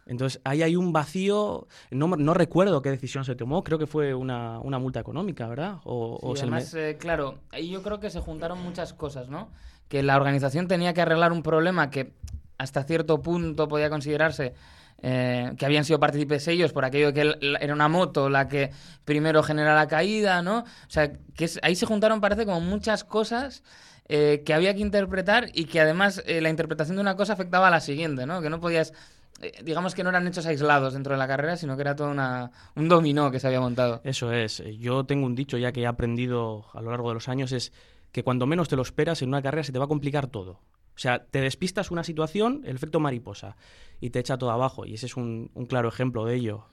entonces, 0.07 0.41
ahí 0.45 0.63
hay 0.63 0.77
un 0.77 0.93
vacío, 0.93 1.67
no, 1.91 2.07
no, 2.07 2.33
recuerdo 2.33 2.81
qué 2.81 2.91
decisión 2.91 3.25
se 3.25 3.35
tomó, 3.35 3.65
creo 3.65 3.77
que 3.77 3.89
fue 3.89 4.15
una, 4.15 4.61
una 4.61 4.79
multa 4.79 5.01
económica, 5.01 5.49
¿verdad? 5.49 5.79
O, 5.85 6.33
además, 6.37 6.73
eh, 6.75 6.97
claro, 6.99 7.41
ahí 7.51 7.71
yo 7.71 7.83
creo 7.83 7.99
que 7.99 8.09
se 8.09 8.21
juntaron 8.21 8.63
muchas 8.63 8.93
cosas, 8.93 9.29
¿no? 9.29 9.49
Que 9.89 10.05
la 10.05 10.17
organización 10.17 10.69
tenía 10.69 10.95
que 10.95 11.01
arreglar 11.03 11.33
un 11.33 11.43
problema 11.43 11.91
que 11.91 12.13
hasta 12.57 12.85
cierto 12.85 13.21
punto 13.21 13.67
podía 13.67 13.91
considerarse 13.91 14.55
eh, 15.03 15.53
que 15.59 15.67
habían 15.67 15.85
sido 15.85 15.99
partícipes 15.99 16.47
ellos 16.49 16.73
por 16.73 16.85
aquello 16.85 17.13
que 17.13 17.37
era 17.61 17.75
una 17.75 17.89
moto 17.89 18.31
la 18.31 18.49
que 18.49 18.71
primero 19.05 19.43
genera 19.43 19.75
la 19.75 19.89
caída, 19.89 20.41
¿no? 20.41 20.61
O 20.61 20.65
sea, 20.89 21.13
que 21.13 21.51
ahí 21.63 21.75
se 21.75 21.85
juntaron, 21.85 22.21
parece, 22.21 22.47
como 22.47 22.61
muchas 22.61 23.03
cosas 23.03 23.65
eh, 24.09 24.45
que 24.47 24.55
había 24.55 24.73
que 24.73 24.81
interpretar 24.81 25.49
y 25.53 25.65
que 25.65 25.81
además 25.81 26.23
la 26.29 26.49
interpretación 26.49 26.97
de 26.97 27.03
una 27.03 27.17
cosa 27.17 27.33
afectaba 27.33 27.67
a 27.67 27.71
la 27.73 27.81
siguiente, 27.81 28.25
¿no? 28.25 28.41
Que 28.41 28.51
no 28.51 28.61
podías 28.61 28.93
eh, 28.93 29.26
digamos 29.63 29.95
que 29.95 30.03
no 30.03 30.11
eran 30.11 30.27
hechos 30.27 30.47
aislados 30.47 30.95
dentro 30.95 31.13
de 31.13 31.19
la 31.19 31.29
carrera, 31.29 31.57
sino 31.57 31.77
que 31.77 31.83
era 31.83 31.95
todo 31.95 32.11
una, 32.11 32.51
un 32.75 32.89
dominó 32.89 33.31
que 33.31 33.41
se 33.41 33.47
había 33.47 33.61
montado. 33.61 34.01
Eso 34.05 34.33
es. 34.33 34.63
Yo 34.79 35.05
tengo 35.05 35.27
un 35.27 35.35
dicho 35.35 35.59
ya 35.59 35.73
que 35.73 35.83
he 35.83 35.87
aprendido 35.87 36.67
a 36.73 36.81
lo 36.81 36.91
largo 36.91 37.09
de 37.09 37.15
los 37.15 37.29
años, 37.29 37.53
es 37.53 37.73
que 38.13 38.25
cuando 38.25 38.47
menos 38.47 38.69
te 38.69 38.77
lo 38.77 38.83
esperas 38.83 39.21
en 39.23 39.29
una 39.29 39.43
carrera 39.43 39.65
se 39.65 39.73
te 39.73 39.79
va 39.79 39.85
a 39.85 39.89
complicar 39.89 40.27
todo. 40.29 40.61
O 40.97 40.99
sea, 40.99 41.27
te 41.27 41.43
despistas 41.43 41.91
una 41.91 42.03
situación, 42.03 42.63
el 42.65 42.77
efecto 42.77 43.01
mariposa, 43.01 43.57
y 44.01 44.11
te 44.11 44.19
echa 44.19 44.39
todo 44.39 44.51
abajo. 44.51 44.87
Y 44.87 44.95
ese 44.95 45.05
es 45.05 45.17
un, 45.17 45.51
claro 45.69 45.91
ejemplo 45.91 46.25
de 46.25 46.37
ello. 46.37 46.65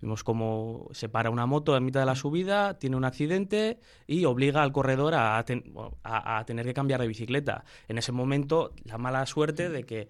Vimos 0.00 0.24
cómo 0.24 0.88
se 0.92 1.08
para 1.08 1.30
una 1.30 1.46
moto 1.46 1.76
en 1.76 1.84
mitad 1.84 2.00
de 2.00 2.06
la 2.06 2.16
subida, 2.16 2.78
tiene 2.78 2.96
un 2.96 3.04
accidente 3.04 3.78
y 4.06 4.24
obliga 4.24 4.62
al 4.62 4.72
corredor 4.72 5.14
a, 5.14 5.38
a, 5.38 6.44
tener 6.44 6.66
que 6.66 6.74
cambiar 6.74 7.00
de 7.00 7.06
bicicleta. 7.06 7.64
En 7.86 7.98
ese 7.98 8.10
momento, 8.10 8.72
la 8.84 8.98
mala 8.98 9.24
suerte 9.26 9.68
de 9.68 9.84
que 9.84 10.08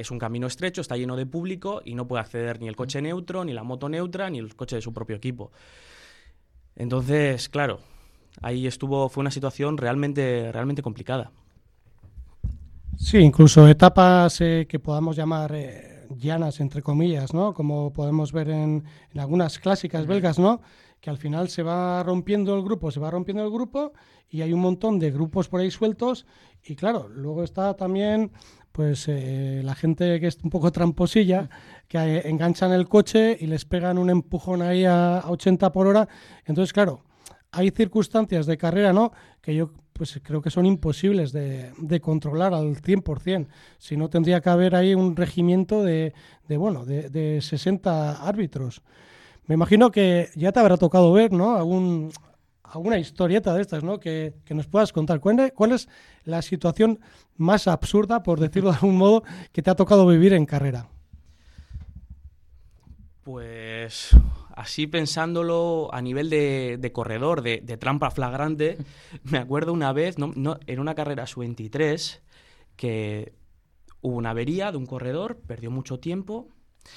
es 0.00 0.10
un 0.10 0.18
camino 0.18 0.46
estrecho, 0.46 0.80
está 0.80 0.96
lleno 0.96 1.14
de 1.14 1.26
público 1.26 1.82
y 1.84 1.94
no 1.94 2.08
puede 2.08 2.22
acceder 2.22 2.60
ni 2.60 2.68
el 2.68 2.76
coche 2.76 3.02
neutro, 3.02 3.44
ni 3.44 3.52
la 3.52 3.62
moto 3.62 3.88
neutra, 3.88 4.30
ni 4.30 4.38
el 4.38 4.56
coche 4.56 4.76
de 4.76 4.82
su 4.82 4.92
propio 4.92 5.16
equipo. 5.16 5.52
Entonces, 6.74 7.48
claro, 7.50 7.80
ahí 8.40 8.66
estuvo, 8.66 9.08
fue 9.10 9.20
una 9.20 9.30
situación 9.30 9.76
realmente, 9.76 10.50
realmente 10.52 10.82
complicada. 10.82 11.30
Sí, 12.96 13.18
incluso 13.18 13.68
etapas 13.68 14.40
eh, 14.40 14.66
que 14.68 14.78
podamos 14.78 15.16
llamar 15.16 15.52
eh, 15.54 16.06
llanas, 16.16 16.60
entre 16.60 16.82
comillas, 16.82 17.34
¿no? 17.34 17.52
Como 17.52 17.92
podemos 17.92 18.32
ver 18.32 18.48
en, 18.48 18.84
en, 19.12 19.20
algunas 19.20 19.58
clásicas 19.58 20.06
belgas, 20.06 20.38
¿no? 20.38 20.60
Que 21.00 21.10
al 21.10 21.18
final 21.18 21.48
se 21.48 21.62
va 21.62 22.02
rompiendo 22.02 22.54
el 22.54 22.62
grupo, 22.62 22.90
se 22.90 23.00
va 23.00 23.10
rompiendo 23.10 23.42
el 23.42 23.50
grupo 23.50 23.92
y 24.30 24.42
hay 24.42 24.52
un 24.52 24.60
montón 24.60 24.98
de 24.98 25.10
grupos 25.10 25.48
por 25.48 25.60
ahí 25.60 25.70
sueltos 25.70 26.26
y 26.62 26.76
claro, 26.76 27.08
luego 27.08 27.42
está 27.42 27.74
también 27.74 28.32
pues 28.72 29.06
eh, 29.08 29.62
la 29.64 29.74
gente 29.74 30.20
que 30.20 30.26
es 30.26 30.38
un 30.42 30.50
poco 30.50 30.70
tramposilla, 30.70 31.48
que 31.88 32.22
enganchan 32.24 32.72
el 32.72 32.88
coche 32.88 33.36
y 33.40 33.46
les 33.46 33.64
pegan 33.64 33.98
un 33.98 34.10
empujón 34.10 34.62
ahí 34.62 34.84
a, 34.84 35.24
80 35.26 35.72
por 35.72 35.86
hora. 35.86 36.08
Entonces, 36.44 36.72
claro, 36.72 37.02
hay 37.50 37.70
circunstancias 37.70 38.46
de 38.46 38.56
carrera, 38.56 38.92
¿no? 38.92 39.12
Que 39.40 39.54
yo 39.54 39.72
pues 39.92 40.18
creo 40.22 40.40
que 40.40 40.50
son 40.50 40.64
imposibles 40.64 41.32
de, 41.32 42.00
controlar 42.00 42.54
al 42.54 42.76
100%. 42.76 43.48
Si 43.76 43.96
no, 43.96 44.08
tendría 44.08 44.40
que 44.40 44.48
haber 44.48 44.74
ahí 44.74 44.94
un 44.94 45.14
regimiento 45.14 45.82
de, 45.82 46.14
bueno, 46.48 46.86
de, 46.86 47.10
de, 47.10 47.42
60 47.42 48.26
árbitros. 48.26 48.80
Me 49.46 49.54
imagino 49.54 49.90
que 49.90 50.30
ya 50.36 50.52
te 50.52 50.60
habrá 50.60 50.78
tocado 50.78 51.12
ver, 51.12 51.32
¿no? 51.32 51.54
Algún, 51.56 52.12
alguna 52.72 52.98
historieta 52.98 53.54
de 53.54 53.62
estas, 53.62 53.82
¿no? 53.82 53.98
Que, 53.98 54.34
nos 54.50 54.66
puedas 54.66 54.92
contar. 54.92 55.20
¿Cuál, 55.20 55.52
¿Cuál, 55.54 55.72
es 55.72 55.88
la 56.24 56.42
situación 56.42 57.00
más 57.36 57.68
absurda, 57.68 58.22
por 58.22 58.40
decirlo 58.40 58.70
de 58.70 58.76
algún 58.76 58.96
modo, 58.96 59.22
que 59.52 59.62
te 59.62 59.70
ha 59.70 59.74
tocado 59.74 60.06
vivir 60.06 60.32
en 60.32 60.46
carrera? 60.46 60.88
Pues 63.22 64.16
así 64.54 64.86
pensándolo 64.86 65.88
a 65.92 66.02
nivel 66.02 66.30
de, 66.30 66.90
corredor, 66.92 67.42
de, 67.42 67.60
trampa 67.78 68.10
flagrante, 68.10 68.78
me 69.24 69.38
acuerdo 69.38 69.72
una 69.72 69.92
vez, 69.92 70.16
en 70.18 70.80
una 70.80 70.94
carrera 70.94 71.26
sub-23, 71.26 72.20
que 72.76 73.32
hubo 74.00 74.16
una 74.16 74.30
avería 74.30 74.70
de 74.70 74.78
un 74.78 74.86
corredor, 74.86 75.38
perdió 75.46 75.70
mucho 75.70 75.98
tiempo, 75.98 76.48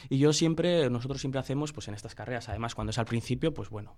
y 0.10 0.18
yo 0.18 0.34
siempre, 0.34 0.90
nosotros 0.90 1.22
siempre 1.22 1.40
hacemos, 1.40 1.74
pues 1.74 1.88
en 1.88 1.94
estas 1.94 2.16
carreras, 2.16 2.50
además 2.50 2.76
cuando 2.76 2.92
es 2.92 2.98
al 2.98 3.06
principio, 3.06 3.54
pues 3.54 3.70
bueno, 3.70 3.98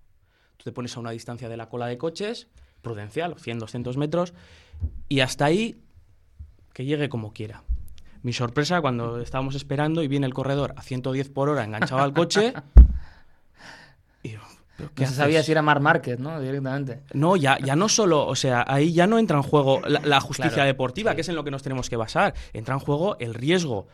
tú 0.57 0.63
te 0.63 0.71
pones 0.71 0.95
a 0.95 1.00
una 1.00 1.12
distancia 1.12 1.50
de 1.50 1.57
la 1.57 1.69
cola 1.69 1.88
de 1.88 1.97
coches, 1.97 2.47
prudencial, 2.81 3.35
100, 3.38 3.59
200 3.59 3.97
metros, 3.97 4.33
y 5.09 5.21
hasta 5.21 5.45
ahí 5.45 5.81
que 6.74 6.85
llegue 6.85 7.09
como 7.09 7.33
quiera. 7.33 7.63
Mi 8.21 8.33
sorpresa 8.33 8.81
cuando 8.81 9.19
estábamos 9.21 9.55
esperando 9.55 10.03
y 10.03 10.07
viene 10.07 10.25
el 10.25 10.33
corredor 10.33 10.74
a 10.77 10.81
110 10.81 11.29
por 11.29 11.47
hora 11.50 11.63
enganchado 11.63 12.01
al 12.01 12.13
coche. 12.13 12.53
que 14.93 15.05
se 15.05 15.13
sabía 15.13 15.43
si 15.43 15.51
era 15.51 15.62
Mar 15.62 15.79
Márquez, 15.79 16.19
¿no? 16.19 16.41
Directamente. 16.41 17.01
No, 17.13 17.35
ya, 17.35 17.59
ya 17.59 17.75
no 17.75 17.88
solo, 17.88 18.25
o 18.25 18.35
sea, 18.35 18.65
ahí 18.67 18.93
ya 18.93 19.07
no 19.07 19.19
entra 19.19 19.38
en 19.38 19.43
juego 19.43 19.81
la, 19.85 20.19
justicia 20.19 20.63
deportiva, 20.63 21.15
que 21.15 21.21
es 21.21 21.29
en 21.29 21.35
lo 21.35 21.43
que 21.43 21.51
nos 21.51 21.63
tenemos 21.63 21.89
que 21.89 21.97
basar. 21.97 22.33
Entra 22.51 22.74
en 22.74 22.79
juego 22.79 23.15
el 23.19 23.35
riesgo 23.35 23.88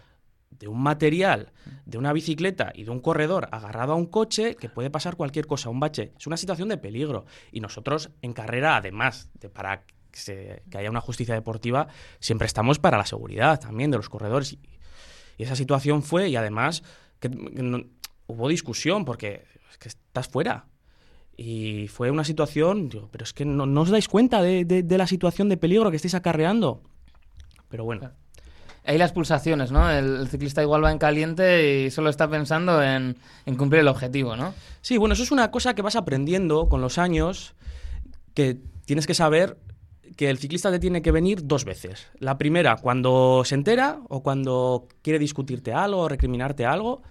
de 0.52 0.68
un 0.68 0.82
material, 0.82 1.52
de 1.86 1.98
una 1.98 2.14
bicicleta 2.14 2.72
y 2.76 2.84
de 2.84 2.92
un 2.92 3.00
corredor 3.00 3.48
agarrado 3.52 3.94
a 3.94 3.96
un 3.96 4.06
coche 4.06 4.56
que 4.56 4.70
puede 4.70 4.90
pasar 4.90 5.16
cualquier 5.16 5.48
cosa, 5.48 5.70
un 5.70 5.80
bache. 5.80 6.14
Es 6.18 6.28
una 6.28 6.38
situación 6.38 6.70
de 6.70 6.78
peligro. 6.78 7.26
Y 7.52 7.62
nosotros 7.62 8.12
en 8.22 8.34
carrera, 8.34 8.78
además 8.78 9.30
de 9.40 9.50
para 9.50 9.84
que, 10.12 10.62
haya 10.76 10.90
una 10.90 11.02
justicia 11.02 11.34
deportiva, 11.34 11.88
siempre 12.20 12.46
estamos 12.46 12.80
para 12.80 12.98
la 12.98 13.06
seguridad 13.06 13.60
también 13.60 13.92
de 13.92 13.98
los 13.98 14.10
corredores. 14.10 14.54
Y, 14.54 14.60
esa 15.38 15.56
situación 15.56 16.04
fue, 16.04 16.30
y 16.30 16.36
además 16.36 16.84
hubo 18.28 18.48
discusión 18.48 19.06
porque 19.06 19.46
es 19.72 19.78
que 19.80 19.90
estás 19.90 20.28
fuera. 20.28 20.68
Y 21.36 21.88
fue 21.88 22.12
una 22.12 22.24
situación, 22.24 22.90
digo, 22.90 23.10
pero 23.12 23.24
es 23.24 23.34
que 23.34 23.46
no, 23.46 23.64
os 23.82 23.90
dais 23.90 24.08
cuenta 24.08 24.44
de, 24.44 24.86
la 24.88 25.08
situación 25.08 25.50
de 25.50 25.58
peligro 25.58 25.90
que 25.90 25.96
estáis 25.96 26.14
acarreando. 26.14 26.84
Pero 27.70 27.86
bueno. 27.86 28.12
Hay 28.84 28.98
las 28.98 29.12
pulsaciones, 29.12 29.72
¿no? 29.72 29.90
El, 29.92 30.28
ciclista 30.28 30.62
igual 30.62 30.84
va 30.84 30.92
en 30.92 30.98
caliente 30.98 31.86
y 31.86 31.92
solo 31.92 32.10
está 32.10 32.28
pensando 32.28 32.82
en, 32.82 33.16
en, 33.46 33.56
cumplir 33.56 33.82
el 33.82 33.88
objetivo, 33.88 34.36
¿no? 34.36 34.54
Sí, 34.82 34.98
bueno, 34.98 35.14
eso 35.14 35.24
es 35.24 35.32
una 35.32 35.52
cosa 35.52 35.76
que 35.76 35.82
vas 35.82 35.96
aprendiendo 35.96 36.68
con 36.68 36.82
los 36.82 36.98
años, 36.98 37.54
que 38.34 38.58
tienes 38.86 39.06
que 39.06 39.14
saber 39.14 39.58
que 40.16 40.30
el 40.30 40.38
ciclista 40.38 40.72
te 40.72 40.80
tiene 40.80 41.02
que 41.02 41.12
venir 41.12 41.48
dos 41.48 41.66
veces. 41.66 42.08
La 42.20 42.38
primera, 42.38 42.78
cuando 42.78 43.44
se 43.46 43.56
entera 43.56 44.02
o 44.10 44.24
cuando 44.24 44.88
quiere 45.02 45.20
discutirte 45.20 45.74
algo 45.74 46.02
o 46.02 46.10
recriminarte 46.10 46.66
algo. 46.66 47.02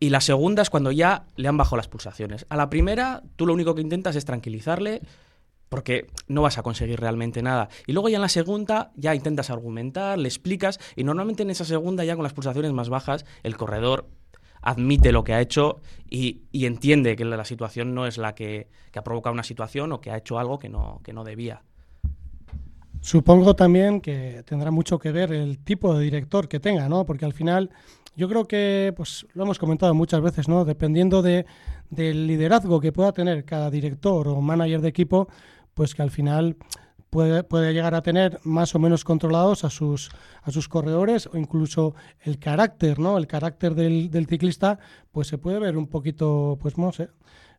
Y 0.00 0.10
la 0.10 0.20
segunda 0.20 0.62
es 0.62 0.70
cuando 0.70 0.90
ya 0.90 1.26
le 1.36 1.48
han 1.48 1.56
bajado 1.56 1.76
las 1.76 1.88
pulsaciones. 1.88 2.44
A 2.48 2.56
la 2.56 2.70
primera, 2.70 3.22
tú 3.36 3.46
lo 3.46 3.54
único 3.54 3.74
que 3.74 3.82
intentas 3.82 4.16
es 4.16 4.24
tranquilizarle 4.24 5.00
porque 5.72 6.08
no 6.28 6.42
vas 6.42 6.58
a 6.58 6.62
conseguir 6.62 7.00
realmente 7.00 7.40
nada. 7.42 7.70
Y 7.86 7.94
luego 7.94 8.10
ya 8.10 8.16
en 8.16 8.20
la 8.20 8.28
segunda 8.28 8.92
ya 8.94 9.14
intentas 9.14 9.48
argumentar, 9.48 10.18
le 10.18 10.28
explicas 10.28 10.78
y 10.96 11.02
normalmente 11.02 11.44
en 11.44 11.50
esa 11.50 11.64
segunda 11.64 12.04
ya 12.04 12.14
con 12.14 12.24
las 12.24 12.34
pulsaciones 12.34 12.74
más 12.74 12.90
bajas 12.90 13.24
el 13.42 13.56
corredor 13.56 14.06
admite 14.60 15.12
lo 15.12 15.24
que 15.24 15.32
ha 15.32 15.40
hecho 15.40 15.80
y, 16.10 16.42
entiende 16.52 17.16
que 17.16 17.24
la 17.24 17.42
situación 17.46 17.94
no 17.94 18.06
es 18.06 18.18
la 18.18 18.34
que, 18.34 18.68
que, 18.90 18.98
ha 18.98 19.02
provocado 19.02 19.32
una 19.32 19.44
situación 19.44 19.92
o 19.92 20.02
que 20.02 20.10
ha 20.10 20.18
hecho 20.18 20.38
algo 20.38 20.58
que 20.58 20.68
no, 20.68 21.00
que 21.02 21.14
no 21.14 21.24
debía. 21.24 21.62
Supongo 23.00 23.56
también 23.56 24.02
que 24.02 24.42
tendrá 24.44 24.70
mucho 24.70 24.98
que 24.98 25.10
ver 25.10 25.32
el 25.32 25.58
tipo 25.58 25.94
de 25.94 26.04
director 26.04 26.48
que 26.48 26.60
tenga, 26.60 26.86
¿no? 26.90 27.06
Porque 27.06 27.24
al 27.24 27.32
final 27.32 27.70
yo 28.14 28.28
creo 28.28 28.44
que, 28.44 28.92
pues 28.94 29.26
lo 29.32 29.44
hemos 29.44 29.58
comentado 29.58 29.94
muchas 29.94 30.20
veces, 30.20 30.48
¿no? 30.48 30.66
Dependiendo 30.66 31.22
de, 31.22 31.46
del 31.88 32.26
liderazgo 32.26 32.80
que 32.80 32.92
pueda 32.92 33.12
tener 33.12 33.44
cada 33.44 33.70
director 33.70 34.28
o 34.28 34.40
manager 34.40 34.80
de 34.80 34.88
equipo, 34.88 35.28
pues 35.74 35.94
que 35.94 36.02
al 36.02 36.10
final 36.10 36.56
puede, 37.10 37.44
puede 37.44 37.72
llegar 37.72 37.94
a 37.94 38.02
tener 38.02 38.40
más 38.44 38.74
o 38.74 38.78
menos 38.78 39.04
controlados 39.04 39.64
a 39.64 39.70
sus, 39.70 40.10
a 40.42 40.50
sus 40.50 40.68
corredores 40.68 41.26
o 41.26 41.36
incluso 41.36 41.94
el 42.20 42.38
carácter, 42.38 42.98
¿no? 42.98 43.18
El 43.18 43.26
carácter 43.26 43.74
del, 43.74 44.10
del 44.10 44.26
ciclista, 44.26 44.78
pues 45.10 45.28
se 45.28 45.38
puede 45.38 45.58
ver 45.58 45.76
un 45.76 45.86
poquito, 45.86 46.58
pues 46.60 46.78
no 46.78 46.92
sé, 46.92 47.08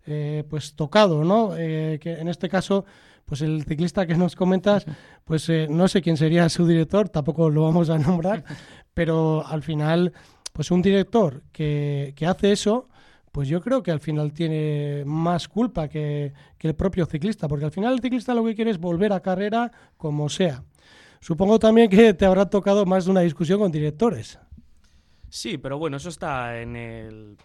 eh, 0.06 0.44
pues 0.50 0.76
tocado, 0.76 1.24
¿no? 1.24 1.56
Eh, 1.58 2.00
que 2.02 2.14
en 2.14 2.28
este 2.28 2.50
caso 2.50 2.86
pues 3.26 3.42
el 3.42 3.64
ciclista 3.64 4.06
que 4.06 4.16
nos 4.16 4.36
comentas, 4.36 4.86
pues 5.24 5.48
eh, 5.50 5.68
no 5.70 5.88
sé 5.88 6.02
quién 6.02 6.18
sería 6.18 6.50
su 6.50 6.68
director, 6.68 7.10
tampoco 7.10 7.50
lo 7.50 7.64
vamos 7.64 7.90
a 7.90 7.98
nombrar, 7.98 8.44
pero 8.94 9.46
al 9.46 9.64
final, 9.64 10.14
pues 10.52 10.72
un 10.72 10.82
director 10.82 11.44
que, 11.52 12.14
hace 12.28 12.52
eso, 12.52 12.90
pues 13.34 13.50
yo 13.50 13.62
creo 13.62 13.82
que 13.82 13.90
al 13.90 14.00
final 14.00 14.32
tiene 14.32 15.04
más 15.08 15.48
culpa 15.48 15.88
que, 15.88 16.32
el 16.60 16.76
propio 16.76 17.08
ciclista, 17.08 17.48
porque 17.48 17.66
al 17.66 17.72
final 17.72 17.94
el 17.94 18.00
ciclista 18.00 18.36
lo 18.36 18.46
que 18.46 18.54
quiere 18.54 18.70
es 18.70 18.78
volver 18.78 19.12
a 19.12 19.22
carrera 19.22 19.72
como 19.98 20.30
sea. 20.30 20.64
Supongo 21.20 21.58
también 21.58 21.90
que 21.90 22.14
te 22.14 22.26
habrá 22.26 22.48
tocado 22.48 22.86
más 22.86 23.06
de 23.06 23.12
una 23.12 23.22
discusión 23.22 23.60
con 23.60 23.72
directores. 23.72 24.38
Sí, 25.30 25.58
pero 25.58 25.80
bueno, 25.80 25.98
eso 25.98 26.10
está 26.10 26.62
en 26.62 26.76
el... 26.76 27.38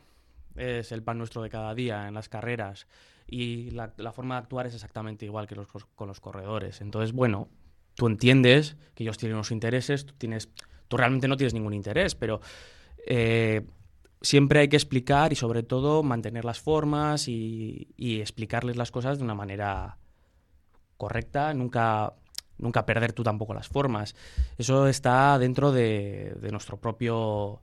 es 0.56 0.92
el 0.92 1.02
pan 1.02 1.16
nuestro 1.16 1.42
de 1.42 1.48
cada 1.48 1.74
día, 1.74 2.06
en 2.06 2.12
las 2.12 2.28
carreras 2.28 2.86
y 3.26 3.70
la, 3.70 4.12
forma 4.12 4.34
de 4.34 4.40
actuar 4.40 4.66
es 4.66 4.74
exactamente 4.74 5.24
igual 5.24 5.46
que 5.46 5.54
los, 5.54 5.68
con 5.94 6.06
los 6.06 6.20
corredores. 6.20 6.82
Entonces, 6.82 7.12
bueno, 7.12 7.48
tú 7.94 8.08
entiendes 8.08 8.76
que 8.94 9.04
ellos 9.04 9.16
tienen 9.16 9.36
unos 9.36 9.52
intereses, 9.52 10.04
tú, 10.04 10.12
tienes, 10.18 10.50
tú 10.86 10.98
realmente 10.98 11.28
no 11.28 11.38
tienes 11.38 11.54
ningún 11.54 11.72
interés, 11.72 12.14
pero 12.14 12.42
eh, 13.06 13.64
siempre 14.20 14.60
hay 14.60 14.68
que 14.68 14.76
explicar 14.76 15.32
y 15.32 15.36
sobre 15.36 15.62
todo 15.62 16.02
mantener 16.02 16.44
las 16.44 16.60
formas 16.60 17.28
y, 17.28 17.88
explicarles 17.98 18.76
las 18.76 18.90
cosas 18.90 19.18
de 19.18 19.24
una 19.24 19.34
manera 19.34 19.98
correcta, 20.96 21.54
nunca, 21.54 22.14
nunca 22.58 22.84
perder 22.84 23.12
tú 23.12 23.22
tampoco 23.22 23.54
las 23.54 23.68
formas. 23.68 24.14
Eso 24.56 24.88
está 24.88 25.38
dentro 25.38 25.72
de, 25.72 26.36
de 26.40 26.50
nuestro 26.50 26.78
propio 26.78 27.62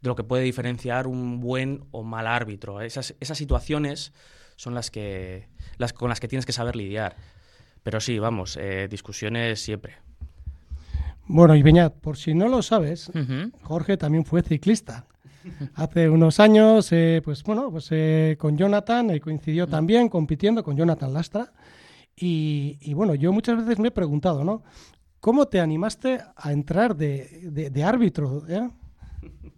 de 0.00 0.08
lo 0.08 0.16
que 0.16 0.24
puede 0.24 0.42
diferenciar 0.42 1.06
un 1.06 1.40
buen 1.40 1.84
o 1.90 2.02
mal 2.02 2.26
árbitro. 2.26 2.80
Esas, 2.80 3.14
esas 3.20 3.38
situaciones 3.38 4.12
son 4.56 4.74
las 4.74 4.90
que 4.90 5.48
las 5.78 5.92
con 5.92 6.08
las 6.08 6.20
que 6.20 6.28
tienes 6.28 6.46
que 6.46 6.52
saber 6.52 6.76
lidiar. 6.76 7.16
Pero 7.82 8.00
sí, 8.00 8.18
vamos, 8.18 8.56
eh, 8.56 8.88
discusiones 8.90 9.60
siempre. 9.60 9.94
Bueno, 11.28 11.54
y 11.54 11.62
Beñat, 11.62 11.94
por 11.94 12.16
si 12.16 12.34
no 12.34 12.48
lo 12.48 12.62
sabes, 12.62 13.10
Jorge 13.62 13.96
también 13.96 14.24
fue 14.24 14.42
ciclista. 14.42 15.06
Hace 15.74 16.08
unos 16.08 16.40
años, 16.40 16.90
eh, 16.92 17.20
pues 17.24 17.42
bueno, 17.42 17.70
pues 17.70 17.88
eh, 17.90 18.36
con 18.38 18.56
Jonathan 18.56 19.18
coincidió 19.18 19.66
también 19.66 20.08
compitiendo 20.08 20.62
con 20.64 20.76
Jonathan 20.76 21.12
Lastra. 21.12 21.52
Y, 22.18 22.78
y, 22.80 22.94
bueno, 22.94 23.14
yo 23.14 23.30
muchas 23.30 23.58
veces 23.58 23.78
me 23.78 23.88
he 23.88 23.90
preguntado, 23.90 24.42
¿no? 24.42 24.62
¿cómo 25.26 25.46
te 25.48 25.60
animaste 25.60 26.20
a 26.36 26.52
entrar 26.52 26.96
de, 26.96 27.70
de, 27.72 27.82
árbitro? 27.82 28.44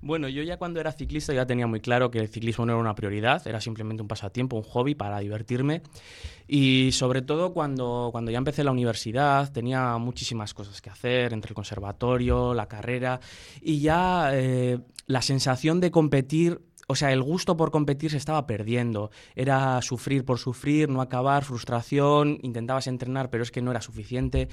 Bueno, 0.00 0.28
yo 0.28 0.42
ya 0.44 0.58
cuando 0.58 0.80
era 0.80 0.92
ciclista 0.92 1.32
ya 1.32 1.44
tenía 1.44 1.66
muy 1.66 1.80
claro 1.80 2.10
que 2.10 2.20
el 2.20 2.28
ciclismo 2.28 2.64
no 2.64 2.72
era 2.72 2.80
una 2.80 2.94
prioridad, 2.94 3.44
era 3.46 3.60
simplemente 3.60 4.00
un 4.00 4.08
pasatiempo, 4.08 4.56
un 4.56 4.62
hobby 4.62 4.94
para 4.94 5.18
divertirme. 5.18 5.82
Y 6.46 6.90
sobre 6.92 7.20
todo 7.20 7.52
cuando, 7.52 8.10
cuando 8.12 8.30
ya 8.30 8.38
empecé 8.38 8.62
la 8.62 8.70
universidad 8.70 9.52
tenía 9.52 9.98
muchísimas 9.98 10.54
cosas 10.54 10.80
que 10.80 10.90
hacer, 10.90 11.32
entre 11.32 11.50
el 11.50 11.54
conservatorio, 11.54 12.54
la 12.54 12.68
carrera, 12.68 13.20
y 13.60 13.80
ya 13.80 14.30
eh, 14.32 14.78
la 15.06 15.22
sensación 15.22 15.80
de 15.80 15.90
competir 15.90 16.60
o 16.90 16.94
sea, 16.94 17.12
el 17.12 17.22
gusto 17.22 17.54
por 17.58 17.70
competir 17.70 18.10
se 18.10 18.16
estaba 18.16 18.46
perdiendo. 18.46 19.10
Era 19.36 19.82
sufrir 19.82 20.24
por 20.24 20.38
sufrir, 20.38 20.88
no 20.88 21.02
acabar, 21.02 21.44
frustración, 21.44 22.38
intentabas 22.40 22.86
entrenar, 22.86 23.28
pero 23.28 23.42
es 23.42 23.50
que 23.50 23.60
no 23.60 23.70
era 23.72 23.82
suficiente. 23.82 24.48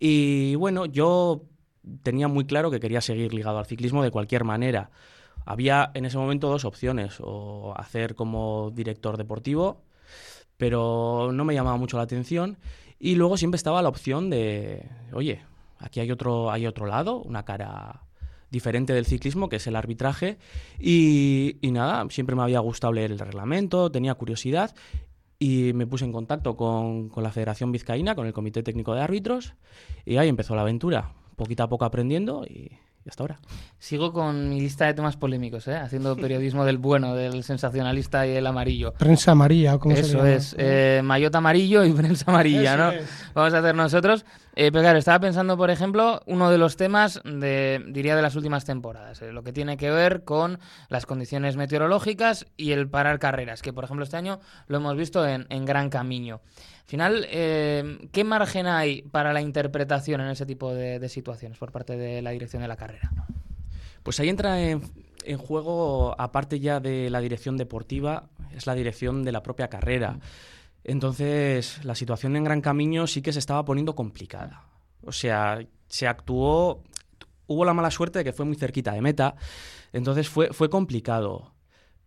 Y 0.00 0.56
bueno, 0.56 0.86
yo 0.86 1.44
tenía 2.02 2.28
muy 2.28 2.44
claro 2.44 2.70
que 2.70 2.80
quería 2.80 3.00
seguir 3.00 3.32
ligado 3.34 3.58
al 3.58 3.66
ciclismo 3.66 4.02
de 4.02 4.10
cualquier 4.10 4.44
manera. 4.44 4.90
Había 5.44 5.90
en 5.94 6.04
ese 6.04 6.18
momento 6.18 6.48
dos 6.48 6.64
opciones, 6.64 7.18
o 7.20 7.74
hacer 7.76 8.14
como 8.14 8.72
director 8.74 9.16
deportivo, 9.16 9.82
pero 10.56 11.30
no 11.32 11.44
me 11.44 11.54
llamaba 11.54 11.76
mucho 11.76 11.96
la 11.96 12.02
atención. 12.02 12.58
Y 12.98 13.14
luego 13.14 13.36
siempre 13.36 13.56
estaba 13.56 13.82
la 13.82 13.88
opción 13.88 14.30
de, 14.30 14.88
oye, 15.12 15.42
aquí 15.78 16.00
hay 16.00 16.10
otro, 16.10 16.50
hay 16.50 16.66
otro 16.66 16.86
lado, 16.86 17.22
una 17.22 17.44
cara 17.44 18.02
diferente 18.50 18.92
del 18.92 19.06
ciclismo, 19.06 19.48
que 19.48 19.56
es 19.56 19.66
el 19.66 19.76
arbitraje. 19.76 20.38
Y, 20.80 21.58
nada, 21.62 22.06
siempre 22.10 22.34
me 22.34 22.42
había 22.42 22.60
gustado 22.60 22.92
leer 22.92 23.12
el 23.12 23.18
reglamento, 23.18 23.90
tenía 23.90 24.14
curiosidad 24.14 24.74
y 25.38 25.74
me 25.74 25.86
puse 25.86 26.06
en 26.06 26.12
contacto 26.12 26.56
con, 26.56 27.10
con, 27.10 27.22
la 27.22 27.30
Federación 27.30 27.70
Vizcaína, 27.70 28.14
con 28.14 28.26
el 28.26 28.32
Comité 28.32 28.62
Técnico 28.62 28.94
de 28.94 29.02
Árbitros, 29.02 29.54
y 30.06 30.16
ahí 30.16 30.30
empezó 30.30 30.56
la 30.56 30.62
aventura, 30.62 31.12
poquito 31.36 31.62
a 31.62 31.68
poco 31.68 31.84
aprendiendo 31.84 32.44
y, 32.44 32.72
y 33.06 33.08
hasta 33.08 33.22
ahora. 33.22 33.38
Sigo 33.78 34.12
con 34.12 34.48
mi 34.48 34.60
lista 34.60 34.86
de 34.86 34.94
temas 34.94 35.16
polémicos, 35.16 35.68
¿eh? 35.68 35.76
haciendo 35.76 36.16
periodismo 36.16 36.64
del 36.64 36.78
bueno, 36.78 37.14
del 37.14 37.44
sensacionalista 37.44 38.26
y 38.26 38.32
el 38.32 38.44
amarillo. 38.46 38.94
Prensa 38.94 39.30
amarilla, 39.30 39.78
¿cómo 39.78 39.94
Eso 39.94 40.22
se 40.22 40.34
es, 40.34 40.56
eh, 40.58 41.02
mayota 41.04 41.38
amarillo 41.38 41.84
y 41.84 41.92
prensa 41.92 42.24
amarilla, 42.28 42.76
¿no? 42.76 42.92
Vamos 43.32 43.54
a 43.54 43.58
hacer 43.58 43.76
nosotros. 43.76 44.24
Eh, 44.56 44.72
pero 44.72 44.82
claro, 44.82 44.98
estaba 44.98 45.20
pensando, 45.20 45.56
por 45.56 45.70
ejemplo, 45.70 46.20
uno 46.26 46.50
de 46.50 46.58
los 46.58 46.76
temas, 46.76 47.20
de, 47.24 47.84
diría, 47.88 48.16
de 48.16 48.22
las 48.22 48.34
últimas 48.34 48.64
temporadas, 48.64 49.22
eh, 49.22 49.30
lo 49.30 49.44
que 49.44 49.52
tiene 49.52 49.76
que 49.76 49.90
ver 49.90 50.24
con 50.24 50.58
las 50.88 51.06
condiciones 51.06 51.56
meteorológicas 51.56 52.46
y 52.56 52.72
el 52.72 52.88
parar 52.88 53.20
carreras, 53.20 53.62
que 53.62 53.72
por 53.72 53.84
ejemplo 53.84 54.02
este 54.02 54.16
año 54.16 54.40
lo 54.66 54.78
hemos 54.78 54.96
visto 54.96 55.24
en, 55.26 55.46
en 55.50 55.64
Gran 55.64 55.90
Camino. 55.90 56.40
Al 56.86 56.90
final, 56.90 57.26
eh, 57.30 58.08
¿qué 58.12 58.22
margen 58.22 58.68
hay 58.68 59.02
para 59.02 59.32
la 59.32 59.40
interpretación 59.40 60.20
en 60.20 60.28
ese 60.28 60.46
tipo 60.46 60.72
de, 60.72 61.08
situaciones 61.08 61.58
por 61.58 61.72
parte 61.72 61.96
de 61.96 62.22
la 62.22 62.30
dirección 62.30 62.62
de 62.62 62.68
la 62.68 62.76
carrera? 62.76 63.10
Pues 64.04 64.20
ahí 64.20 64.28
entra 64.28 64.62
en, 64.62 64.82
juego, 65.36 66.14
aparte 66.16 66.60
ya 66.60 66.78
de 66.78 67.10
la 67.10 67.18
dirección 67.18 67.56
deportiva, 67.56 68.28
es 68.54 68.68
la 68.68 68.76
dirección 68.76 69.24
de 69.24 69.32
la 69.32 69.42
propia 69.42 69.66
carrera. 69.66 70.20
Entonces, 70.84 71.84
la 71.84 71.96
situación 71.96 72.36
en 72.36 72.44
Gran 72.44 72.60
Camino 72.60 73.08
sí 73.08 73.20
que 73.20 73.32
se 73.32 73.40
estaba 73.40 73.64
poniendo 73.64 73.96
complicada. 73.96 74.62
O 75.02 75.10
sea, 75.10 75.58
se 75.88 76.06
actuó, 76.06 76.84
hubo 77.48 77.64
la 77.64 77.74
mala 77.74 77.90
suerte 77.90 78.20
de 78.20 78.24
que 78.24 78.32
fue 78.32 78.44
muy 78.44 78.54
cerquita 78.54 78.92
de 78.92 79.00
meta, 79.00 79.34
entonces 79.92 80.28
fue, 80.28 80.52
fue 80.52 80.70
complicado 80.70 81.55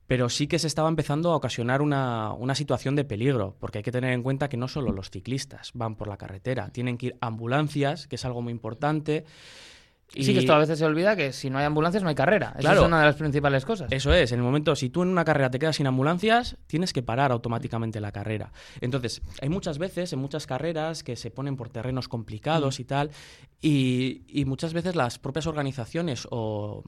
pero 0.10 0.28
sí 0.28 0.48
que 0.48 0.58
se 0.58 0.66
estaba 0.66 0.90
empezando 0.90 1.32
a 1.32 1.36
ocasionar 1.36 1.84
una, 1.84 2.56
situación 2.56 2.96
de 2.96 3.06
peligro, 3.06 3.56
porque 3.60 3.78
hay 3.78 3.84
que 3.84 3.92
tener 3.92 4.12
en 4.12 4.24
cuenta 4.24 4.50
que 4.50 4.58
no 4.58 4.68
solo 4.68 4.92
los 4.92 5.12
ciclistas 5.12 5.70
van 5.76 5.96
por 5.96 6.08
la 6.08 6.18
carretera, 6.18 6.70
tienen 6.70 6.98
que 6.98 7.06
ir 7.06 7.18
ambulancias, 7.22 8.08
que 8.08 8.16
es 8.16 8.26
algo 8.26 8.42
muy 8.42 8.52
importante. 8.52 9.24
Y... 10.16 10.24
Sí, 10.24 10.34
que 10.34 10.40
esto 10.40 10.54
a 10.54 10.58
veces 10.58 10.80
se 10.80 10.86
olvida 10.86 11.16
que 11.16 11.32
si 11.32 11.52
no 11.52 11.60
hay 11.60 11.66
ambulancias 11.66 12.02
no 12.02 12.10
hay 12.10 12.16
carrera. 12.16 12.56
Esa 12.58 12.74
es 12.74 12.80
una 12.80 13.02
de 13.02 13.06
las 13.06 13.18
principales 13.18 13.66
cosas. 13.66 13.92
Eso 13.92 14.12
es. 14.12 14.32
En 14.32 14.40
el 14.40 14.44
momento, 14.44 14.76
si 14.76 14.90
tú 14.90 15.04
en 15.04 15.10
una 15.10 15.24
carrera 15.24 15.52
te 15.52 15.60
quedas 15.60 15.76
sin 15.76 15.86
ambulancias, 15.86 16.58
tienes 16.66 16.92
que 16.92 17.04
parar 17.04 17.32
automáticamente 17.32 18.02
la 18.02 18.12
carrera. 18.12 18.52
Entonces, 18.82 19.22
hay 19.44 19.50
muchas 19.50 19.78
veces 19.78 20.12
en 20.12 20.18
muchas 20.18 20.48
carreras 20.48 21.04
que 21.04 21.18
se 21.18 21.30
ponen 21.30 21.56
por 21.56 21.70
terrenos 21.70 22.08
complicados 22.08 22.80
mm. 22.80 22.82
y 22.82 22.86
tal, 22.86 23.12
y, 23.62 24.24
y, 24.28 24.46
muchas 24.46 24.74
veces 24.74 24.96
las 24.96 25.20
propias 25.20 25.46
organizaciones 25.46 26.28
o 26.32 26.84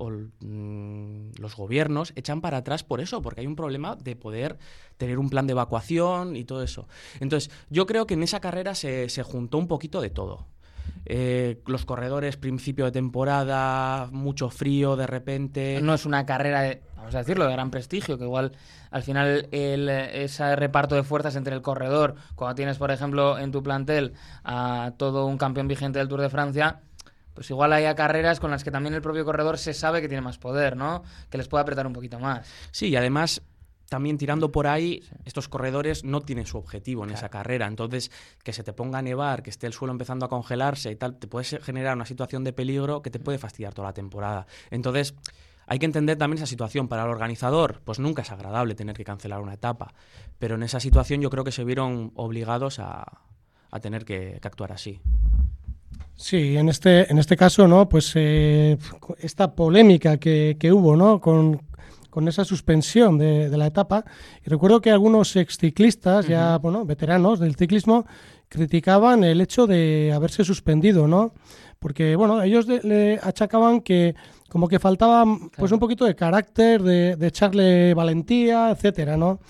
o 0.00 0.10
mm, 0.10 1.32
los 1.38 1.54
gobiernos 1.54 2.14
echan 2.16 2.40
para 2.40 2.58
atrás 2.58 2.82
por 2.82 3.00
eso, 3.00 3.20
porque 3.20 3.42
hay 3.42 3.46
un 3.46 3.54
problema 3.54 3.96
de 3.96 4.16
poder 4.16 4.56
tener 4.96 5.18
un 5.18 5.28
plan 5.28 5.46
de 5.46 5.52
evacuación 5.52 6.36
y 6.36 6.44
todo 6.44 6.62
eso. 6.62 6.88
Entonces, 7.20 7.50
yo 7.68 7.84
creo 7.86 8.06
que 8.06 8.14
en 8.14 8.22
esa 8.22 8.40
carrera 8.40 8.74
se, 8.74 9.08
juntó 9.22 9.58
un 9.58 9.68
poquito 9.68 10.00
de 10.00 10.08
todo. 10.08 10.46
Eh, 11.04 11.60
los 11.66 11.84
corredores, 11.84 12.38
principio 12.38 12.86
de 12.86 12.92
temporada, 12.92 14.08
mucho 14.10 14.48
frío 14.48 14.96
de 14.96 15.06
repente. 15.06 15.80
No 15.82 15.92
es 15.92 16.06
una 16.06 16.24
carrera, 16.24 16.62
de, 16.62 16.82
vamos 16.96 17.14
a 17.14 17.18
decirlo, 17.18 17.44
de 17.44 17.52
gran 17.52 17.70
prestigio, 17.70 18.16
que 18.16 18.24
igual 18.24 18.52
al 18.90 19.02
final 19.02 19.48
el, 19.52 19.88
ese 19.90 20.56
reparto 20.56 20.94
de 20.94 21.02
fuerzas 21.02 21.36
entre 21.36 21.54
el 21.54 21.60
corredor, 21.60 22.14
cuando 22.36 22.54
tienes, 22.54 22.78
por 22.78 22.90
ejemplo, 22.90 23.38
en 23.38 23.52
tu 23.52 23.62
plantel 23.62 24.14
a 24.44 24.94
todo 24.96 25.26
un 25.26 25.36
campeón 25.36 25.68
vigente 25.68 25.98
del 25.98 26.08
Tour 26.08 26.22
de 26.22 26.30
Francia, 26.30 26.80
pues 27.34 27.50
igual 27.50 27.72
hay 27.72 27.92
carreras 27.94 28.40
con 28.40 28.50
las 28.50 28.64
que 28.64 28.70
también 28.70 28.94
el 28.94 29.02
propio 29.02 29.24
corredor 29.24 29.58
se 29.58 29.74
sabe 29.74 30.00
que 30.00 30.08
tiene 30.08 30.22
más 30.22 30.38
poder, 30.38 30.76
¿no? 30.76 31.02
Que 31.30 31.38
les 31.38 31.48
puede 31.48 31.62
apretar 31.62 31.86
un 31.86 31.92
poquito 31.92 32.18
más. 32.18 32.46
Sí, 32.70 32.88
y 32.88 32.96
además 32.96 33.42
también 33.90 34.18
tirando 34.18 34.52
por 34.52 34.68
ahí, 34.68 35.02
estos 35.24 35.48
corredores 35.48 36.04
no 36.04 36.20
tienen 36.20 36.46
su 36.46 36.56
objetivo 36.56 37.04
en 37.04 37.10
esa 37.10 37.28
carrera. 37.28 37.66
Entonces, 37.66 38.10
que 38.44 38.52
se 38.52 38.62
te 38.62 38.72
ponga 38.72 39.00
a 39.00 39.02
nevar, 39.02 39.42
que 39.42 39.50
esté 39.50 39.66
el 39.66 39.72
suelo 39.72 39.90
empezando 39.90 40.24
a 40.24 40.28
congelarse 40.28 40.92
y 40.92 40.96
tal, 40.96 41.18
te 41.18 41.26
puede 41.26 41.44
generar 41.60 41.96
una 41.96 42.06
situación 42.06 42.44
de 42.44 42.52
peligro 42.52 43.02
que 43.02 43.10
te 43.10 43.18
puede 43.18 43.36
fastidiar 43.36 43.74
toda 43.74 43.88
la 43.88 43.92
temporada. 43.92 44.46
Entonces, 44.70 45.14
hay 45.66 45.80
que 45.80 45.86
entender 45.86 46.16
también 46.16 46.38
esa 46.38 46.46
situación. 46.46 46.86
Para 46.86 47.02
el 47.02 47.10
organizador, 47.10 47.80
pues 47.84 47.98
nunca 47.98 48.22
es 48.22 48.30
agradable 48.30 48.76
tener 48.76 48.94
que 48.94 49.04
cancelar 49.04 49.40
una 49.40 49.54
etapa. 49.54 49.92
Pero 50.38 50.54
en 50.54 50.62
esa 50.62 50.78
situación 50.78 51.20
yo 51.20 51.28
creo 51.28 51.42
que 51.42 51.52
se 51.52 51.64
vieron 51.64 52.12
obligados 52.14 52.78
a, 52.78 53.22
tener 53.80 54.04
que 54.04 54.40
actuar 54.42 54.70
así. 54.72 55.00
Sí, 56.16 56.56
en 56.56 56.68
este, 56.68 57.10
en 57.10 57.18
este 57.18 57.36
caso, 57.36 57.66
¿no? 57.66 57.88
Pues 57.88 58.12
eh, 58.14 58.76
esta 59.18 59.54
polémica 59.54 60.18
que, 60.18 60.56
que 60.60 60.72
hubo, 60.72 60.94
¿no? 60.94 61.20
Con, 61.20 61.62
con 62.10 62.28
esa 62.28 62.44
suspensión 62.44 63.16
de, 63.16 63.48
de, 63.48 63.56
la 63.56 63.66
etapa. 63.66 64.04
Y 64.44 64.50
recuerdo 64.50 64.80
que 64.80 64.90
algunos 64.90 65.34
exciclistas, 65.36 66.26
ya 66.26 66.58
bueno, 66.58 66.84
veteranos 66.84 67.40
del 67.40 67.56
ciclismo, 67.56 68.04
criticaban 68.50 69.24
el 69.24 69.40
hecho 69.40 69.66
de 69.66 70.12
haberse 70.14 70.44
suspendido, 70.44 71.08
¿no? 71.08 71.32
Porque, 71.78 72.16
bueno, 72.16 72.42
ellos 72.42 72.66
le 72.66 73.18
achacaban 73.22 73.80
que 73.80 74.14
como 74.50 74.68
que 74.68 74.78
faltaba 74.78 75.24
pues 75.56 75.72
un 75.72 75.78
poquito 75.78 76.04
de 76.04 76.16
carácter, 76.16 76.82
de, 76.82 77.16
de 77.16 77.26
echarle 77.28 77.94
valentía, 77.94 78.70
etcétera, 78.70 79.16
¿no? 79.16 79.40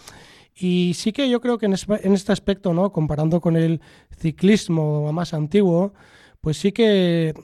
Y 0.54 0.92
sí 0.94 1.10
que 1.10 1.28
yo 1.28 1.40
creo 1.40 1.58
que 1.58 1.66
en, 1.66 1.74
en 1.88 2.12
este 2.12 2.32
aspecto, 2.32 2.74
¿no? 2.74 2.92
Comparando 2.92 3.40
con 3.40 3.56
el 3.56 3.80
ciclismo 4.18 5.10
más 5.10 5.32
antiguo, 5.32 5.94
pues 6.40 6.58
sí 6.58 6.72
que 6.72 7.28
eh, 7.28 7.34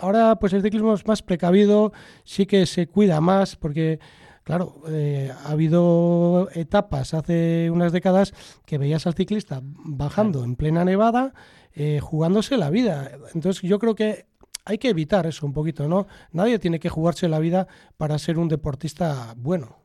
ahora 0.00 0.36
pues 0.36 0.52
el 0.52 0.62
ciclismo 0.62 0.94
es 0.94 1.06
más 1.06 1.22
precavido, 1.22 1.92
sí 2.24 2.46
que 2.46 2.66
se 2.66 2.86
cuida 2.86 3.20
más 3.20 3.56
porque 3.56 3.98
claro, 4.44 4.82
eh, 4.88 5.32
ha 5.44 5.50
habido 5.50 6.48
etapas 6.54 7.14
hace 7.14 7.70
unas 7.70 7.92
décadas 7.92 8.32
que 8.66 8.78
veías 8.78 9.06
al 9.06 9.14
ciclista 9.14 9.60
bajando 9.62 10.44
en 10.44 10.54
plena 10.54 10.84
nevada, 10.84 11.34
eh, 11.74 11.98
jugándose 12.00 12.56
la 12.56 12.70
vida. 12.70 13.10
Entonces 13.34 13.62
yo 13.62 13.78
creo 13.78 13.94
que 13.94 14.26
hay 14.64 14.78
que 14.78 14.90
evitar 14.90 15.26
eso 15.26 15.46
un 15.46 15.52
poquito, 15.52 15.88
¿no? 15.88 16.06
Nadie 16.32 16.58
tiene 16.58 16.78
que 16.78 16.88
jugarse 16.88 17.28
la 17.28 17.38
vida 17.38 17.66
para 17.96 18.18
ser 18.18 18.38
un 18.38 18.48
deportista 18.48 19.34
bueno. 19.36 19.83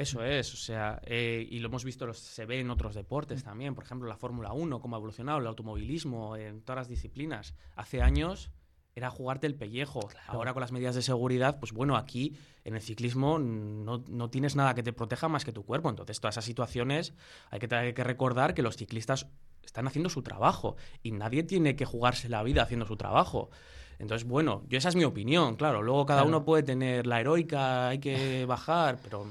Eso 0.00 0.24
es, 0.24 0.54
o 0.54 0.56
sea, 0.56 0.98
eh, 1.04 1.46
y 1.50 1.58
lo 1.58 1.68
hemos 1.68 1.84
visto, 1.84 2.10
se 2.14 2.46
ve 2.46 2.58
en 2.58 2.70
otros 2.70 2.94
deportes 2.94 3.44
también, 3.44 3.74
por 3.74 3.84
ejemplo, 3.84 4.08
la 4.08 4.16
Fórmula 4.16 4.50
1, 4.54 4.80
cómo 4.80 4.96
ha 4.96 4.98
evolucionado, 4.98 5.40
el 5.40 5.46
automovilismo, 5.46 6.36
en 6.36 6.62
todas 6.62 6.78
las 6.78 6.88
disciplinas. 6.88 7.54
Hace 7.76 8.00
años 8.00 8.50
era 8.94 9.10
jugarte 9.10 9.46
el 9.46 9.56
pellejo. 9.56 10.00
Ahora 10.26 10.54
con 10.54 10.62
las 10.62 10.72
medidas 10.72 10.94
de 10.94 11.02
seguridad, 11.02 11.58
pues 11.60 11.72
bueno, 11.72 11.98
aquí 11.98 12.34
en 12.64 12.76
el 12.76 12.80
ciclismo 12.80 13.38
no, 13.38 14.02
no, 14.08 14.30
tienes 14.30 14.56
nada 14.56 14.74
que 14.74 14.82
te 14.82 14.94
proteja 14.94 15.28
más 15.28 15.44
que 15.44 15.52
tu 15.52 15.66
cuerpo. 15.66 15.90
Entonces, 15.90 16.18
todas 16.18 16.32
esas 16.32 16.46
situaciones 16.46 17.12
hay 17.50 17.58
que, 17.58 17.74
hay 17.74 17.92
que 17.92 18.02
recordar 18.02 18.54
que 18.54 18.62
los 18.62 18.78
ciclistas 18.78 19.26
están 19.62 19.86
haciendo 19.86 20.08
su 20.08 20.22
trabajo 20.22 20.76
y 21.02 21.12
nadie 21.12 21.42
tiene 21.42 21.76
que 21.76 21.84
jugarse 21.84 22.30
la 22.30 22.42
vida 22.42 22.62
haciendo 22.62 22.86
su 22.86 22.96
trabajo. 22.96 23.50
Entonces, 23.98 24.26
bueno, 24.26 24.64
yo 24.66 24.78
esa 24.78 24.88
es 24.88 24.96
mi 24.96 25.04
opinión, 25.04 25.56
claro. 25.56 25.82
Luego 25.82 26.06
cada 26.06 26.24
uno 26.24 26.42
puede 26.42 26.62
tener 26.62 27.06
la 27.06 27.20
heroica, 27.20 27.88
hay 27.88 27.98
que 27.98 28.46
bajar, 28.46 28.98
pero 29.02 29.26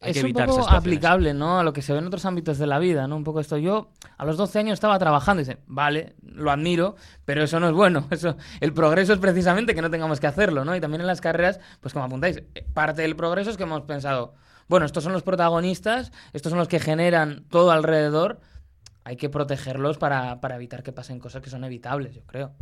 es 0.00 0.22
un 0.24 0.32
poco 0.32 0.66
aplicable, 0.68 1.34
¿no? 1.34 1.60
A 1.60 1.62
lo 1.62 1.72
que 1.72 1.82
se 1.82 1.92
ve 1.92 1.98
en 1.98 2.06
otros 2.06 2.24
ámbitos 2.24 2.56
de 2.58 2.66
la 2.66 2.78
vida, 2.78 3.06
¿no? 3.06 3.16
Un 3.16 3.24
poco 3.24 3.40
esto. 3.40 3.58
Yo 3.58 3.90
a 4.16 4.24
los 4.24 4.38
12 4.38 4.58
años 4.58 4.74
estaba 4.74 4.98
trabajando 4.98 5.42
y 5.42 5.44
dicen, 5.44 5.60
vale, 5.66 6.14
lo 6.22 6.50
admiro, 6.50 6.96
pero 7.26 7.44
eso 7.44 7.60
no 7.60 7.68
es 7.68 7.74
bueno. 7.74 8.06
Eso, 8.10 8.36
el 8.60 8.72
progreso 8.72 9.12
es 9.12 9.18
precisamente 9.18 9.74
que 9.74 9.82
no 9.82 9.90
tengamos 9.90 10.18
que 10.18 10.26
hacerlo, 10.26 10.64
¿no? 10.64 10.74
Y 10.74 10.80
también 10.80 11.02
en 11.02 11.06
las 11.06 11.20
carreras, 11.20 11.60
pues 11.80 11.92
como 11.92 12.06
apuntáis, 12.06 12.42
eh, 12.54 12.66
parte 12.72 13.02
del 13.02 13.14
progreso 13.14 13.50
es 13.50 13.56
que 13.58 13.64
hemos 13.64 13.82
pensado, 13.82 14.34
bueno, 14.68 14.86
estos 14.86 15.04
son 15.04 15.12
los 15.12 15.22
protagonistas, 15.22 16.12
estos 16.32 16.50
son 16.50 16.58
los 16.58 16.68
que 16.68 16.80
generan 16.80 17.44
todo 17.50 17.70
alrededor, 17.70 18.40
hay 19.04 19.16
que 19.16 19.28
protegerlos 19.28 19.98
para, 19.98 20.40
para 20.40 20.56
evitar 20.56 20.82
que 20.82 20.92
pasen 20.92 21.18
cosas 21.18 21.42
que 21.42 21.50
son 21.50 21.64
evitables, 21.64 22.14
yo 22.14 22.22
creo. 22.24 22.52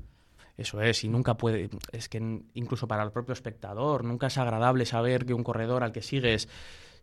Eso 0.56 0.82
es, 0.82 1.04
y 1.04 1.08
nunca 1.08 1.36
puede, 1.36 1.70
es 1.92 2.08
que 2.08 2.18
incluso 2.54 2.88
para 2.88 3.04
el 3.04 3.12
propio 3.12 3.32
espectador, 3.32 4.04
nunca 4.04 4.26
es 4.26 4.38
agradable 4.38 4.86
saber 4.86 5.24
que 5.24 5.32
un 5.32 5.44
corredor 5.44 5.84
al 5.84 5.92
que 5.92 6.02
sigues 6.02 6.48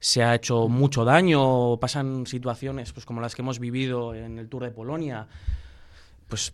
se 0.06 0.22
ha 0.22 0.36
hecho 0.36 0.68
mucho 0.68 1.04
daño, 1.04 1.78
pasan 1.78 2.28
situaciones 2.28 2.94
pues 2.94 3.08
como 3.08 3.22
las 3.22 3.34
que 3.34 3.42
hemos 3.42 3.58
vivido 3.58 4.14
en 4.14 4.38
el 4.38 4.48
Tour 4.48 4.66
de 4.66 4.70
Polonia, 4.70 5.28
pues 6.28 6.54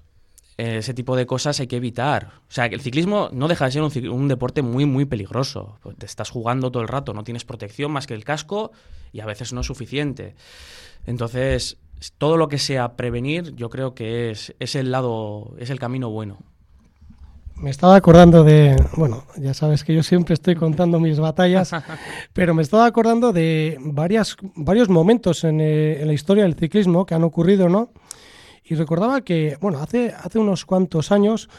eh, 0.58 0.78
ese 0.78 0.94
tipo 0.94 1.18
de 1.18 1.26
cosas 1.26 1.60
hay 1.60 1.68
que 1.68 1.76
evitar. 1.76 2.32
O 2.48 2.52
sea, 2.52 2.70
que 2.70 2.76
el 2.76 2.82
ciclismo 2.82 3.28
no 3.34 3.50
deja 3.50 3.66
de 3.66 3.72
ser 3.72 3.82
un, 3.82 4.08
un, 4.08 4.30
deporte 4.30 4.62
muy, 4.62 4.86
muy 4.86 5.04
peligroso. 5.04 5.78
Pues 5.84 5.98
te 5.98 6.06
estás 6.06 6.30
jugando 6.30 6.72
todo 6.72 6.82
el 6.82 6.88
rato, 6.88 7.14
no 7.14 7.26
tienes 7.26 7.44
protección 7.44 7.92
más 7.92 8.08
que 8.08 8.14
el 8.14 8.24
casco 8.24 8.72
y 9.12 9.20
a 9.20 9.26
veces 9.26 9.52
no 9.52 9.60
es 9.60 9.68
suficiente. 9.68 10.34
Entonces, 11.06 11.78
todo 12.18 12.38
lo 12.38 12.48
que 12.48 12.58
sea 12.58 12.96
prevenir, 12.96 13.54
yo 13.54 13.70
creo 13.70 13.94
que 13.94 14.32
es, 14.32 14.56
es 14.60 14.76
el 14.76 14.92
lado, 14.92 15.56
es 15.58 15.72
el 15.72 15.80
camino 15.80 16.10
bueno. 16.10 16.40
Me 17.62 17.70
estaba 17.70 17.96
acordando 17.96 18.44
de, 18.44 18.76
bueno, 18.98 19.24
ya 19.38 19.54
sabes 19.54 19.84
que 19.84 19.94
yo 19.94 20.02
siempre 20.02 20.34
estoy 20.34 20.56
contando 20.56 21.00
mis 21.00 21.20
batallas, 21.20 21.72
pero 22.34 22.56
me 22.56 22.64
estaba 22.64 22.88
acordando 22.88 23.32
de 23.32 23.78
varias, 23.80 24.36
varios 24.56 24.90
momentos 24.90 25.44
en, 25.44 25.62
eh, 25.62 26.02
en, 26.02 26.08
la 26.08 26.14
historia 26.14 26.44
del 26.44 26.56
ciclismo 26.56 27.06
que 27.06 27.14
han 27.14 27.24
ocurrido, 27.24 27.70
¿no? 27.70 27.92
Y 28.64 28.74
recordaba 28.74 29.22
que, 29.22 29.58
bueno, 29.62 29.78
hace, 29.78 30.12
hace 30.12 30.40
unos 30.40 30.66
cuantos 30.66 31.12
años 31.12 31.50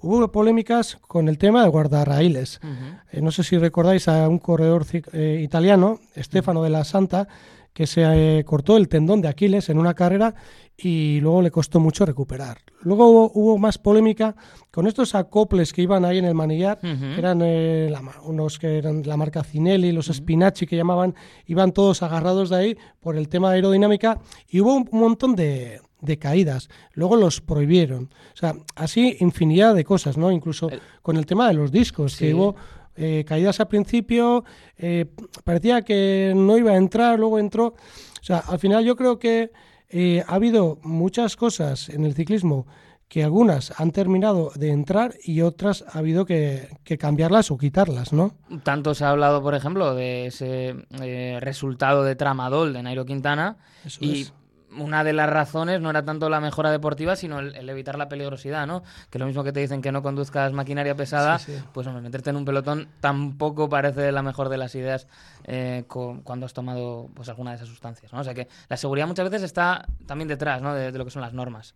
hubo 0.00 0.32
polémicas 0.32 0.98
con 1.06 1.28
el 1.28 1.38
tema 1.38 1.62
de 1.62 1.68
guardarraíles. 1.68 2.60
Uh 2.62 2.66
-huh. 2.66 3.00
eh, 3.12 3.22
no 3.22 3.30
sé 3.30 3.44
si 3.44 3.56
recordáis 3.56 4.08
a 4.08 4.28
un 4.28 4.40
corredor 4.40 4.84
eh, 5.12 5.40
italiano, 5.44 6.00
Stefano 6.16 6.58
uh 6.58 6.62
-huh. 6.62 6.66
de 6.66 6.70
la 6.70 6.84
Santa, 6.84 7.28
que 7.72 7.86
se 7.86 8.02
eh, 8.04 8.44
cortó 8.44 8.76
el 8.76 8.88
tendón 8.88 9.20
de 9.20 9.28
Aquiles 9.28 9.68
en 9.68 9.78
una 9.78 9.94
carrera 9.94 10.34
y 10.76 11.20
luego 11.20 11.42
le 11.42 11.50
costó 11.50 11.80
mucho 11.80 12.04
recuperar. 12.06 12.58
Luego 12.80 13.08
hubo, 13.08 13.32
hubo 13.34 13.58
más 13.58 13.78
polémica 13.78 14.34
con 14.70 14.86
estos 14.86 15.14
acoples 15.14 15.72
que 15.72 15.82
iban 15.82 16.04
ahí 16.04 16.18
en 16.18 16.24
el 16.24 16.34
manillar, 16.34 16.78
uh 16.82 16.86
-huh. 16.86 17.14
que 17.14 17.20
eran 17.20 17.40
eh, 17.42 17.88
la, 17.90 18.02
unos 18.24 18.58
que 18.58 18.78
eran 18.78 19.02
la 19.04 19.16
marca 19.16 19.44
Cinelli, 19.44 19.92
los 19.92 20.08
uh 20.08 20.12
-huh. 20.12 20.16
Spinacci 20.16 20.66
que 20.66 20.76
llamaban, 20.76 21.14
iban 21.46 21.72
todos 21.72 22.02
agarrados 22.02 22.50
de 22.50 22.56
ahí 22.56 22.76
por 23.00 23.16
el 23.16 23.28
tema 23.28 23.50
de 23.50 23.56
aerodinámica 23.56 24.18
y 24.48 24.60
hubo 24.60 24.74
un 24.74 24.88
montón 24.92 25.36
de, 25.36 25.80
de 26.00 26.18
caídas. 26.18 26.68
Luego 26.94 27.16
los 27.16 27.40
prohibieron. 27.40 28.10
O 28.32 28.36
sea, 28.36 28.54
así 28.74 29.16
infinidad 29.20 29.74
de 29.74 29.84
cosas, 29.84 30.16
¿no? 30.16 30.32
Incluso 30.32 30.68
el... 30.70 30.80
con 31.02 31.16
el 31.16 31.26
tema 31.26 31.46
de 31.48 31.54
los 31.54 31.70
discos, 31.70 32.14
sí. 32.14 32.18
que 32.18 32.34
hubo 32.34 32.56
eh, 32.96 33.24
caídas 33.26 33.60
al 33.60 33.68
principio, 33.68 34.44
eh, 34.76 35.06
parecía 35.44 35.82
que 35.82 36.32
no 36.34 36.58
iba 36.58 36.72
a 36.72 36.76
entrar, 36.76 37.18
luego 37.18 37.38
entró. 37.38 37.66
O 37.66 38.24
sea, 38.24 38.38
al 38.38 38.58
final 38.58 38.84
yo 38.84 38.96
creo 38.96 39.18
que 39.18 39.50
eh, 39.92 40.24
ha 40.26 40.34
habido 40.34 40.78
muchas 40.82 41.36
cosas 41.36 41.88
en 41.88 42.04
el 42.04 42.14
ciclismo 42.14 42.66
que 43.08 43.22
algunas 43.22 43.78
han 43.78 43.90
terminado 43.90 44.52
de 44.54 44.70
entrar 44.70 45.14
y 45.22 45.42
otras 45.42 45.84
ha 45.92 45.98
habido 45.98 46.24
que, 46.24 46.70
que 46.82 46.96
cambiarlas 46.96 47.50
o 47.50 47.58
quitarlas, 47.58 48.14
¿no? 48.14 48.34
Tanto 48.62 48.94
se 48.94 49.04
ha 49.04 49.10
hablado, 49.10 49.42
por 49.42 49.54
ejemplo, 49.54 49.94
de 49.94 50.26
ese 50.26 50.74
eh, 51.02 51.38
resultado 51.42 52.04
de 52.04 52.16
Tramadol 52.16 52.72
de 52.72 52.82
Nairo 52.82 53.04
Quintana 53.04 53.58
Eso 53.84 54.02
y 54.02 54.22
es 54.22 54.32
una 54.78 55.04
de 55.04 55.12
las 55.12 55.28
razones 55.28 55.80
no 55.80 55.90
era 55.90 56.04
tanto 56.04 56.28
la 56.28 56.40
mejora 56.40 56.70
deportiva, 56.70 57.16
sino 57.16 57.38
el, 57.40 57.54
el, 57.54 57.68
evitar 57.68 57.98
la 57.98 58.08
peligrosidad, 58.08 58.66
¿no? 58.66 58.82
Que 59.10 59.18
lo 59.18 59.26
mismo 59.26 59.44
que 59.44 59.52
te 59.52 59.60
dicen 59.60 59.82
que 59.82 59.92
no 59.92 60.02
conduzcas 60.02 60.52
maquinaria 60.52 60.94
pesada, 60.94 61.38
sí, 61.38 61.52
sí. 61.56 61.62
pues 61.72 61.86
hombre, 61.86 62.02
meterte 62.02 62.30
en 62.30 62.36
un 62.36 62.44
pelotón 62.44 62.88
tampoco 63.00 63.68
parece 63.68 64.12
la 64.12 64.22
mejor 64.22 64.48
de 64.48 64.58
las 64.58 64.74
ideas 64.74 65.06
eh, 65.44 65.84
con, 65.86 66.22
cuando 66.22 66.46
has 66.46 66.52
tomado 66.52 67.08
pues 67.14 67.28
alguna 67.28 67.50
de 67.50 67.56
esas 67.56 67.68
sustancias, 67.68 68.12
¿no? 68.12 68.20
O 68.20 68.24
sea 68.24 68.34
que 68.34 68.48
la 68.68 68.76
seguridad 68.76 69.06
muchas 69.06 69.28
veces 69.28 69.42
está 69.42 69.86
también 70.06 70.28
detrás, 70.28 70.62
¿no? 70.62 70.74
De, 70.74 70.92
de 70.92 70.98
lo 70.98 71.04
que 71.04 71.10
son 71.10 71.22
las 71.22 71.32
normas. 71.32 71.74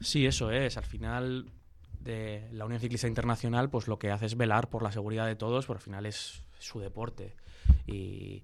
Sí, 0.00 0.26
eso 0.26 0.50
es. 0.50 0.76
Al 0.76 0.84
final 0.84 1.46
de 2.00 2.48
la 2.52 2.64
Unión 2.64 2.80
Ciclista 2.80 3.06
Internacional, 3.06 3.70
pues 3.70 3.86
lo 3.88 3.98
que 3.98 4.10
hace 4.10 4.26
es 4.26 4.36
velar 4.36 4.68
por 4.68 4.82
la 4.82 4.92
seguridad 4.92 5.26
de 5.26 5.36
todos, 5.36 5.66
pero 5.66 5.76
al 5.78 5.82
final 5.82 6.06
es 6.06 6.42
su 6.58 6.80
deporte. 6.80 7.34
Y 7.86 8.42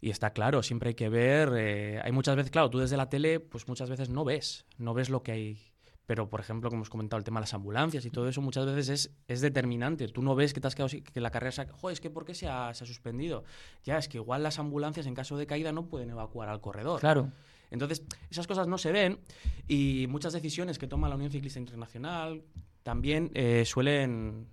y 0.00 0.10
está 0.10 0.30
claro, 0.30 0.62
siempre 0.62 0.90
hay 0.90 0.94
que 0.94 1.08
ver. 1.08 1.52
Eh, 1.56 2.00
hay 2.02 2.12
muchas 2.12 2.36
veces, 2.36 2.50
claro, 2.50 2.70
tú 2.70 2.78
desde 2.78 2.96
la 2.96 3.08
tele, 3.08 3.40
pues 3.40 3.68
muchas 3.68 3.90
veces 3.90 4.08
no 4.08 4.24
ves, 4.24 4.66
no 4.78 4.94
ves 4.94 5.10
lo 5.10 5.22
que 5.22 5.32
hay. 5.32 5.58
Pero, 6.06 6.30
por 6.30 6.38
ejemplo, 6.38 6.70
como 6.70 6.78
hemos 6.78 6.90
comentado, 6.90 7.18
el 7.18 7.24
tema 7.24 7.40
de 7.40 7.42
las 7.42 7.54
ambulancias 7.54 8.04
y 8.04 8.10
todo 8.10 8.28
eso 8.28 8.40
muchas 8.40 8.64
veces 8.64 8.88
es, 8.88 9.10
es 9.26 9.40
determinante. 9.40 10.06
Tú 10.06 10.22
no 10.22 10.36
ves 10.36 10.54
que 10.54 10.60
te 10.60 10.68
has 10.68 10.76
quedado 10.76 10.96
que 11.12 11.20
la 11.20 11.30
carrera 11.30 11.50
se 11.50 11.62
ha... 11.62 11.72
Joder, 11.72 11.94
es 11.94 12.00
que 12.00 12.10
¿por 12.10 12.24
qué 12.24 12.32
se 12.32 12.46
ha, 12.46 12.72
se 12.74 12.84
ha 12.84 12.86
suspendido? 12.86 13.42
Ya, 13.82 13.98
es 13.98 14.08
que 14.08 14.18
igual 14.18 14.44
las 14.44 14.60
ambulancias 14.60 15.06
en 15.06 15.14
caso 15.14 15.36
de 15.36 15.48
caída 15.48 15.72
no 15.72 15.88
pueden 15.88 16.10
evacuar 16.10 16.48
al 16.48 16.60
corredor. 16.60 17.00
Claro. 17.00 17.32
Entonces, 17.72 18.04
esas 18.30 18.46
cosas 18.46 18.68
no 18.68 18.78
se 18.78 18.92
ven 18.92 19.18
y 19.66 20.06
muchas 20.08 20.32
decisiones 20.32 20.78
que 20.78 20.86
toma 20.86 21.08
la 21.08 21.16
Unión 21.16 21.32
Ciclista 21.32 21.58
Internacional 21.58 22.44
también 22.84 23.32
eh, 23.34 23.64
suelen 23.66 24.46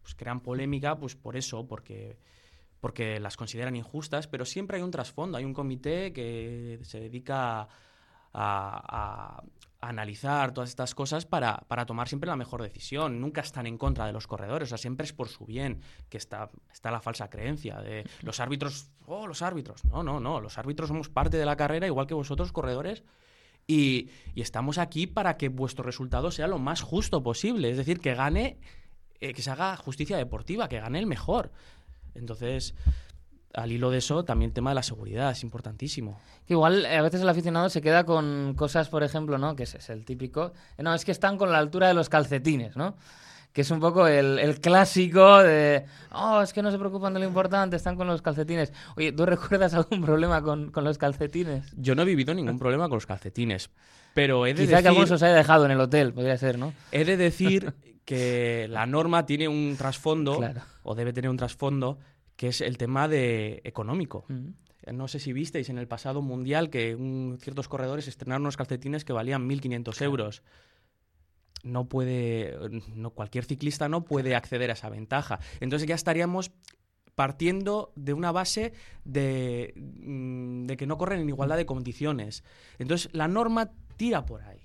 pues, 0.00 0.14
crear 0.14 0.40
polémica 0.40 0.98
pues 0.98 1.14
por 1.14 1.36
eso, 1.36 1.68
porque 1.68 2.18
porque 2.80 3.20
las 3.20 3.36
consideran 3.36 3.76
injustas, 3.76 4.28
pero 4.28 4.44
siempre 4.44 4.76
hay 4.76 4.82
un 4.82 4.90
trasfondo, 4.90 5.38
hay 5.38 5.44
un 5.44 5.54
comité 5.54 6.12
que 6.12 6.78
se 6.82 7.00
dedica 7.00 7.60
a, 7.60 7.68
a, 8.32 9.42
a 9.80 9.88
analizar 9.88 10.52
todas 10.52 10.70
estas 10.70 10.94
cosas 10.94 11.24
para, 11.24 11.64
para, 11.68 11.86
tomar 11.86 12.08
siempre 12.08 12.28
la 12.28 12.36
mejor 12.36 12.62
decisión. 12.62 13.20
Nunca 13.20 13.40
están 13.40 13.66
en 13.66 13.78
contra 13.78 14.06
de 14.06 14.12
los 14.12 14.26
corredores, 14.26 14.68
o 14.68 14.70
sea, 14.70 14.78
siempre 14.78 15.04
es 15.04 15.12
por 15.12 15.28
su 15.28 15.46
bien, 15.46 15.80
que 16.08 16.18
está, 16.18 16.50
está 16.72 16.90
la 16.90 17.00
falsa 17.00 17.30
creencia 17.30 17.80
de 17.80 18.04
los 18.22 18.40
árbitros, 18.40 18.90
oh, 19.06 19.26
los 19.26 19.42
árbitros. 19.42 19.84
No, 19.84 20.02
no, 20.02 20.20
no, 20.20 20.40
los 20.40 20.58
árbitros 20.58 20.88
somos 20.88 21.08
parte 21.08 21.36
de 21.36 21.46
la 21.46 21.56
carrera, 21.56 21.86
igual 21.86 22.06
que 22.06 22.14
vosotros, 22.14 22.52
corredores, 22.52 23.04
y, 23.66 24.10
y 24.34 24.40
estamos 24.40 24.78
aquí 24.78 25.06
para 25.06 25.36
que 25.36 25.48
vuestro 25.48 25.84
resultado 25.84 26.30
sea 26.30 26.48
lo 26.48 26.58
más 26.58 26.80
justo 26.80 27.22
posible, 27.22 27.70
es 27.70 27.76
decir, 27.76 28.00
que 28.00 28.14
gane, 28.14 28.58
eh, 29.20 29.32
que 29.32 29.42
se 29.42 29.50
haga 29.50 29.76
justicia 29.76 30.16
deportiva, 30.16 30.68
que 30.68 30.80
gane 30.80 30.98
el 30.98 31.06
mejor. 31.06 31.52
Entonces, 32.14 32.74
al 33.54 33.72
hilo 33.72 33.90
de 33.90 33.98
eso, 33.98 34.24
también 34.24 34.50
el 34.50 34.54
tema 34.54 34.70
de 34.70 34.74
la 34.76 34.82
seguridad 34.82 35.30
es 35.30 35.42
importantísimo. 35.42 36.20
Igual 36.46 36.86
a 36.86 37.02
veces 37.02 37.20
el 37.20 37.28
aficionado 37.28 37.68
se 37.70 37.80
queda 37.80 38.04
con 38.04 38.54
cosas, 38.54 38.88
por 38.88 39.02
ejemplo, 39.02 39.38
¿no? 39.38 39.56
Que 39.56 39.64
es, 39.64 39.74
es 39.74 39.90
el 39.90 40.04
típico. 40.04 40.52
No, 40.78 40.94
es 40.94 41.04
que 41.04 41.12
están 41.12 41.38
con 41.38 41.52
la 41.52 41.58
altura 41.58 41.88
de 41.88 41.94
los 41.94 42.08
calcetines, 42.08 42.76
¿no? 42.76 42.96
Que 43.52 43.62
es 43.62 43.70
un 43.70 43.80
poco 43.80 44.06
el, 44.06 44.38
el, 44.38 44.60
clásico 44.60 45.42
de. 45.42 45.84
Oh, 46.12 46.40
es 46.42 46.52
que 46.52 46.62
no 46.62 46.70
se 46.70 46.78
preocupan 46.78 47.14
de 47.14 47.20
lo 47.20 47.26
importante, 47.26 47.76
están 47.76 47.96
con 47.96 48.06
los 48.06 48.22
calcetines. 48.22 48.72
Oye, 48.96 49.12
¿tú 49.12 49.26
recuerdas 49.26 49.74
algún 49.74 50.02
problema 50.02 50.42
con, 50.42 50.70
con 50.70 50.84
los 50.84 50.98
calcetines? 50.98 51.64
Yo 51.76 51.94
no 51.94 52.02
he 52.02 52.04
vivido 52.04 52.34
ningún 52.34 52.58
problema 52.60 52.88
con 52.88 52.96
los 52.96 53.06
calcetines. 53.06 53.70
Pero 54.14 54.46
he 54.46 54.54
de 54.54 54.62
Quizá 54.62 54.76
decir... 54.76 54.82
que 54.82 54.88
algunos 54.88 55.10
os 55.10 55.22
haya 55.22 55.34
dejado 55.34 55.64
en 55.64 55.70
el 55.70 55.80
hotel, 55.80 56.12
podría 56.12 56.36
ser, 56.36 56.58
¿no? 56.58 56.72
He 56.92 57.04
de 57.04 57.16
decir 57.16 57.74
que 58.04 58.66
la 58.68 58.86
norma 58.86 59.26
tiene 59.26 59.48
un 59.48 59.76
trasfondo, 59.76 60.38
claro. 60.38 60.62
o 60.82 60.94
debe 60.94 61.12
tener 61.12 61.30
un 61.30 61.36
trasfondo, 61.36 61.98
que 62.36 62.48
es 62.48 62.60
el 62.60 62.78
tema 62.78 63.08
de 63.08 63.60
económico. 63.64 64.24
-huh. 64.28 64.54
No 64.92 65.08
sé 65.08 65.18
si 65.18 65.32
visteis 65.32 65.68
en 65.68 65.78
el 65.78 65.86
pasado 65.86 66.22
mundial 66.22 66.70
que 66.70 66.94
un, 66.94 67.38
ciertos 67.40 67.68
corredores 67.68 68.08
estrenaron 68.08 68.42
unos 68.42 68.56
calcetines 68.56 69.04
que 69.04 69.12
valían 69.12 69.48
1.500 69.48 69.96
claro. 69.96 70.30
No 71.64 71.88
puede, 71.88 72.56
no, 72.94 73.10
cualquier 73.10 73.44
ciclista 73.44 73.88
no 73.88 74.04
puede 74.04 74.34
acceder 74.34 74.70
a 74.70 74.74
esa 74.74 74.88
ventaja. 74.88 75.40
Entonces 75.60 75.88
ya 75.88 75.94
estaríamos 75.94 76.52
partiendo 77.14 77.92
de 77.96 78.12
una 78.12 78.30
base 78.30 78.72
de, 79.04 79.74
mm, 79.76 80.66
de 80.66 80.76
que 80.76 80.86
no 80.86 80.96
corren 80.98 81.20
en 81.20 81.28
igualdad 81.28 81.56
de 81.56 81.66
condiciones. 81.66 82.44
Entonces 82.78 83.10
la 83.12 83.26
norma 83.26 83.72
tira 83.96 84.24
por 84.24 84.42
ahí. 84.42 84.60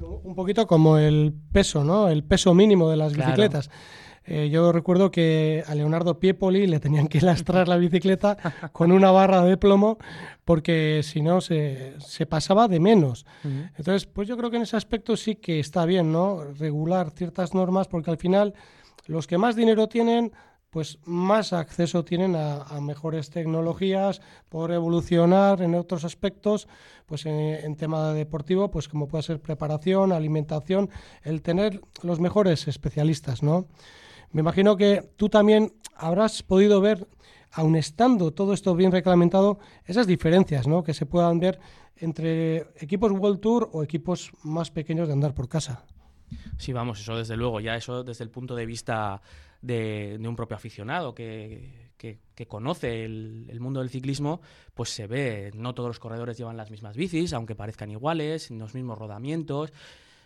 Un 0.00 0.34
poquito 0.34 0.66
como 0.66 0.98
el 0.98 1.34
peso, 1.52 1.84
¿no? 1.84 2.08
El 2.08 2.24
peso 2.24 2.54
mínimo 2.54 2.90
de 2.90 2.96
las 2.96 3.14
bicicletas. 3.14 3.70
Eh, 4.24 4.48
yo 4.50 4.70
recuerdo 4.70 5.10
que 5.10 5.64
a 5.66 5.74
Leonardo 5.74 6.18
Piepoli 6.20 6.66
le 6.66 6.80
tenían 6.80 7.08
que 7.08 7.20
lastrar 7.20 7.68
la 7.68 7.76
bicicleta 7.76 8.36
con 8.72 8.92
una 8.92 9.10
barra 9.10 9.42
de 9.44 9.56
plomo 9.56 9.98
porque 10.44 11.00
si 11.02 11.22
no 11.22 11.40
se, 11.40 11.94
se, 11.98 12.26
pasaba 12.26 12.68
de 12.68 12.80
menos. 12.80 13.26
Uh 13.44 13.48
-huh. 13.48 13.70
Entonces, 13.76 14.06
pues 14.06 14.28
yo 14.28 14.36
creo 14.36 14.50
que 14.50 14.56
en 14.56 14.62
ese 14.62 14.76
aspecto 14.76 15.16
sí 15.16 15.36
que 15.36 15.60
está 15.60 15.84
bien, 15.84 16.12
¿no? 16.12 16.44
Regular 16.58 17.10
ciertas 17.10 17.54
normas 17.54 17.88
porque 17.88 18.10
al 18.10 18.18
final 18.18 18.54
los 19.06 19.26
que 19.26 19.38
más 19.38 19.56
dinero 19.56 19.88
tienen 19.88 20.32
pues 20.70 20.98
más 21.04 21.52
acceso 21.52 22.02
tienen 22.02 22.34
a, 22.34 22.62
a, 22.62 22.80
mejores 22.80 23.28
tecnologías, 23.28 24.22
por 24.48 24.72
evolucionar 24.72 25.60
en 25.60 25.74
otros 25.74 26.02
aspectos, 26.02 26.66
pues 27.04 27.26
en, 27.26 27.34
en, 27.34 27.76
tema 27.76 28.14
deportivo, 28.14 28.70
pues 28.70 28.88
como 28.88 29.06
puede 29.06 29.22
ser 29.22 29.38
preparación, 29.38 30.12
alimentación, 30.12 30.88
el 31.24 31.42
tener 31.42 31.82
los 32.02 32.20
mejores 32.20 32.68
especialistas, 32.68 33.42
¿no? 33.42 33.66
Me 34.32 34.40
imagino 34.40 34.76
que 34.76 35.10
tú 35.16 35.28
también 35.28 35.72
habrás 35.94 36.42
podido 36.42 36.80
ver, 36.80 37.06
aun 37.52 37.76
estando 37.76 38.32
todo 38.32 38.54
esto 38.54 38.74
bien 38.74 38.92
reglamentado, 38.92 39.58
esas 39.84 40.06
diferencias, 40.06 40.66
¿no? 40.66 40.82
Que 40.82 40.94
se 40.94 41.06
puedan 41.06 41.38
ver 41.38 41.60
entre 41.96 42.68
equipos 42.80 43.12
World 43.12 43.40
Tour 43.40 43.70
o 43.72 43.82
equipos 43.82 44.32
más 44.42 44.70
pequeños 44.70 45.06
de 45.06 45.14
andar 45.14 45.34
por 45.34 45.48
casa. 45.48 45.84
Sí, 46.56 46.72
vamos, 46.72 47.00
eso 47.00 47.16
desde 47.16 47.36
luego, 47.36 47.60
ya 47.60 47.76
eso 47.76 48.04
desde 48.04 48.24
el 48.24 48.30
punto 48.30 48.54
de 48.54 48.66
vista 48.66 49.20
de, 49.60 50.18
un 50.20 50.36
propio 50.36 50.56
aficionado 50.56 51.14
que, 51.14 51.90
conoce 52.48 53.04
el, 53.04 53.60
mundo 53.60 53.80
del 53.80 53.90
ciclismo, 53.90 54.40
pues 54.74 54.90
se 54.90 55.06
ve, 55.06 55.50
no 55.54 55.74
todos 55.74 55.88
los 55.88 56.00
corredores 56.00 56.36
llevan 56.36 56.56
las 56.56 56.70
mismas 56.70 56.96
bicis, 56.96 57.32
aunque 57.32 57.54
parezcan 57.54 57.90
iguales, 57.90 58.50
los 58.50 58.74
mismos 58.74 58.98
rodamientos. 58.98 59.72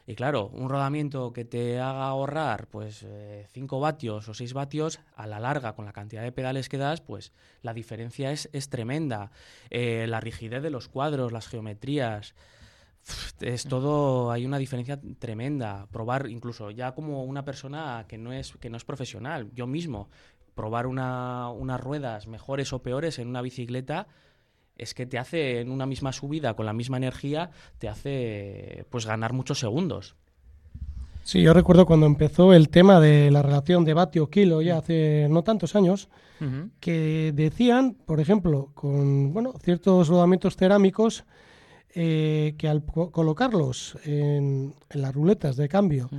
Y 0.09 0.15
claro, 0.15 0.49
un 0.53 0.69
rodamiento 0.69 1.33
que 1.33 1.45
te 1.45 1.81
haga 1.81 2.07
ahorrar 2.07 2.69
pues 2.69 3.05
5 3.53 3.77
eh, 3.77 3.81
vatios 3.81 4.29
o 4.29 4.35
6 4.35 4.53
vatios, 4.53 5.01
a 5.17 5.27
la 5.27 5.41
larga, 5.41 5.75
con 5.75 5.85
la 5.85 5.93
cantidad 5.93 6.23
de 6.23 6.31
pedales 6.31 6.69
que 6.69 6.79
das, 6.79 7.01
pues 7.01 7.33
la 7.63 7.75
diferencia 7.75 8.31
es, 8.31 8.49
es 8.53 8.69
tremenda. 8.69 9.33
Eh, 9.69 10.07
la 10.07 10.21
rigidez 10.21 10.63
de 10.63 10.71
los 10.71 10.89
cuadros, 10.89 11.33
las 11.33 11.49
geometrías, 11.49 12.37
es 13.41 13.65
todo, 13.65 14.31
hay 14.31 14.47
una 14.47 14.59
diferencia 14.59 15.01
tremenda. 15.19 15.89
Probar, 15.91 16.29
incluso 16.29 16.71
ya 16.71 16.93
como 16.93 17.25
una 17.25 17.45
persona 17.45 18.05
que 18.09 18.17
no 18.17 18.33
es, 18.33 18.53
que 18.61 18.71
no 18.71 18.77
es 18.77 18.85
profesional, 18.85 19.51
yo 19.55 19.67
mismo, 19.67 20.09
probar 20.55 20.87
una, 20.87 21.51
unas 21.51 21.81
ruedas 21.81 22.29
mejores 22.29 22.73
o 22.73 22.81
peores 22.81 23.19
en 23.19 23.29
una 23.29 23.43
bicicleta 23.43 24.07
es 24.77 24.95
que 24.95 25.07
te 25.07 25.19
hace 25.19 25.61
en 25.61 25.71
una 25.71 25.87
misma 25.87 26.13
subida 26.13 26.55
con 26.55 26.67
la 26.67 26.73
misma 26.73 26.97
energía, 26.97 27.51
te 27.79 27.89
hace 27.89 28.85
pues 28.91 29.07
ganar 29.07 29.33
muchos 29.33 29.59
segundos. 29.59 30.17
Sí, 31.27 31.43
yo 31.43 31.53
recuerdo 31.53 31.87
cuando 31.87 32.07
empezó 32.07 32.53
el 32.53 32.69
tema 32.69 33.01
de 33.01 33.33
la 33.33 33.43
relación 33.43 33.85
de 33.85 33.95
vatio 33.95 34.31
kilo 34.31 34.63
ya 34.63 34.79
hace 34.79 35.27
no 35.29 35.43
tantos 35.43 35.75
años, 35.75 36.09
que 36.81 37.33
decían, 37.35 37.97
por 38.07 38.21
ejemplo, 38.21 38.71
con 38.75 39.33
bueno 39.33 39.55
ciertos 39.61 40.07
rodamientos 40.07 40.55
cerámicos, 40.55 41.25
eh, 41.95 42.55
que 42.59 42.69
al 42.69 42.85
colocarlos 42.85 43.99
en, 44.05 44.75
las 44.91 45.15
ruletas 45.15 45.57
de 45.57 45.69
cambio, 45.69 46.11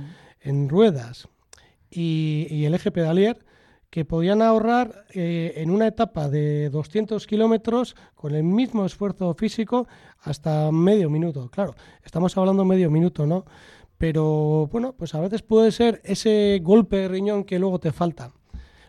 en 0.42 0.68
ruedas 0.68 1.28
y, 1.88 2.64
el 2.64 2.74
eje 2.74 2.90
pedalier, 2.90 3.38
que 3.90 4.04
podían 4.04 4.42
ahorrar 4.42 5.06
eh, 5.14 5.54
en 5.56 5.70
una 5.70 5.86
etapa 5.86 6.28
de 6.28 6.68
200 6.70 7.26
kilómetros 7.26 7.96
con 8.14 8.34
el 8.34 8.44
mismo 8.44 8.84
esfuerzo 8.84 9.32
físico 9.34 9.88
hasta 10.20 10.70
medio 10.70 11.08
minuto. 11.08 11.48
Claro, 11.50 11.74
estamos 12.04 12.36
hablando 12.36 12.64
medio 12.64 12.90
minuto, 12.90 13.26
¿no? 13.26 13.44
Pero 13.96 14.68
bueno, 14.70 14.94
pues 14.96 15.14
a 15.14 15.20
veces 15.20 15.42
puede 15.42 15.72
ser 15.72 16.00
ese 16.04 16.60
golpe 16.62 16.96
de 16.96 17.08
riñón 17.08 17.44
que 17.44 17.58
luego 17.58 17.80
te 17.80 17.92
falta. 17.92 18.32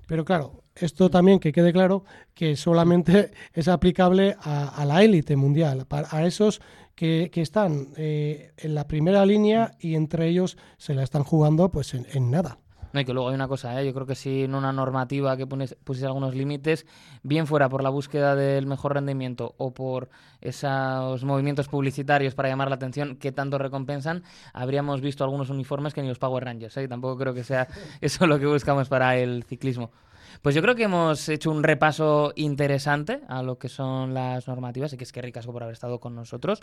Pero 0.05 0.25
claro, 0.25 0.63
esto 0.75 1.09
también 1.09 1.39
que 1.39 1.51
quede 1.51 1.71
claro 1.71 2.03
que 2.33 2.55
solamente 2.55 3.31
es 3.53 3.67
aplicable 3.67 4.35
a, 4.41 4.83
la 4.85 5.03
élite 5.03 5.35
mundial, 5.35 5.87
a 5.89 6.25
esos 6.25 6.61
que, 6.93 7.31
están 7.35 7.93
eh, 7.95 8.51
en 8.57 8.75
la 8.75 8.85
primera 8.85 9.25
línea 9.25 9.71
y 9.79 9.95
entre 9.95 10.27
ellos 10.27 10.57
se 10.77 10.93
la 10.93 11.03
están 11.03 11.23
jugando 11.23 11.71
pues 11.71 11.93
en 11.93 12.31
nada. 12.31 12.59
No, 12.93 12.99
y 12.99 13.05
que 13.05 13.13
luego 13.13 13.29
hay 13.29 13.35
una 13.35 13.47
cosa, 13.47 13.79
¿eh? 13.79 13.85
yo 13.85 13.93
creo 13.93 14.07
que 14.07 14.15
si 14.15 14.43
en 14.43 14.55
una 14.55 14.71
normativa 14.71 15.37
que 15.37 15.45
pusiese 15.45 16.05
algunos 16.05 16.33
límites, 16.35 16.85
bien 17.23 17.45
fuera 17.45 17.69
por 17.69 17.83
la 17.83 17.89
búsqueda 17.89 18.35
del 18.35 18.65
mejor 18.65 18.95
rendimiento 18.95 19.53
o 19.57 19.73
por 19.73 20.09
esos 20.41 21.23
movimientos 21.23 21.67
publicitarios 21.67 22.33
para 22.33 22.49
llamar 22.49 22.69
la 22.69 22.75
atención 22.75 23.15
que 23.17 23.31
tanto 23.31 23.57
recompensan, 23.57 24.23
habríamos 24.53 25.01
visto 25.01 25.23
algunos 25.23 25.49
uniformes 25.49 25.93
que 25.93 26.01
ni 26.01 26.07
los 26.07 26.19
Power 26.19 26.43
Rangers. 26.43 26.75
¿eh? 26.77 26.87
Tampoco 26.87 27.17
creo 27.17 27.33
que 27.33 27.43
sea 27.43 27.67
eso 28.01 28.25
lo 28.25 28.39
que 28.39 28.47
buscamos 28.47 28.89
para 28.89 29.17
el 29.17 29.43
ciclismo. 29.43 29.91
Pues 30.41 30.55
yo 30.55 30.61
creo 30.61 30.75
que 30.75 30.83
hemos 30.83 31.27
hecho 31.27 31.51
un 31.51 31.63
repaso 31.63 32.31
interesante 32.35 33.21
a 33.27 33.43
lo 33.43 33.57
que 33.57 33.67
son 33.67 34.13
las 34.13 34.47
normativas 34.47 34.93
y 34.93 34.97
que 34.97 35.03
es 35.03 35.11
que 35.11 35.21
ricasco 35.21 35.51
por 35.51 35.63
haber 35.63 35.73
estado 35.73 35.99
con 35.99 36.15
nosotros. 36.15 36.61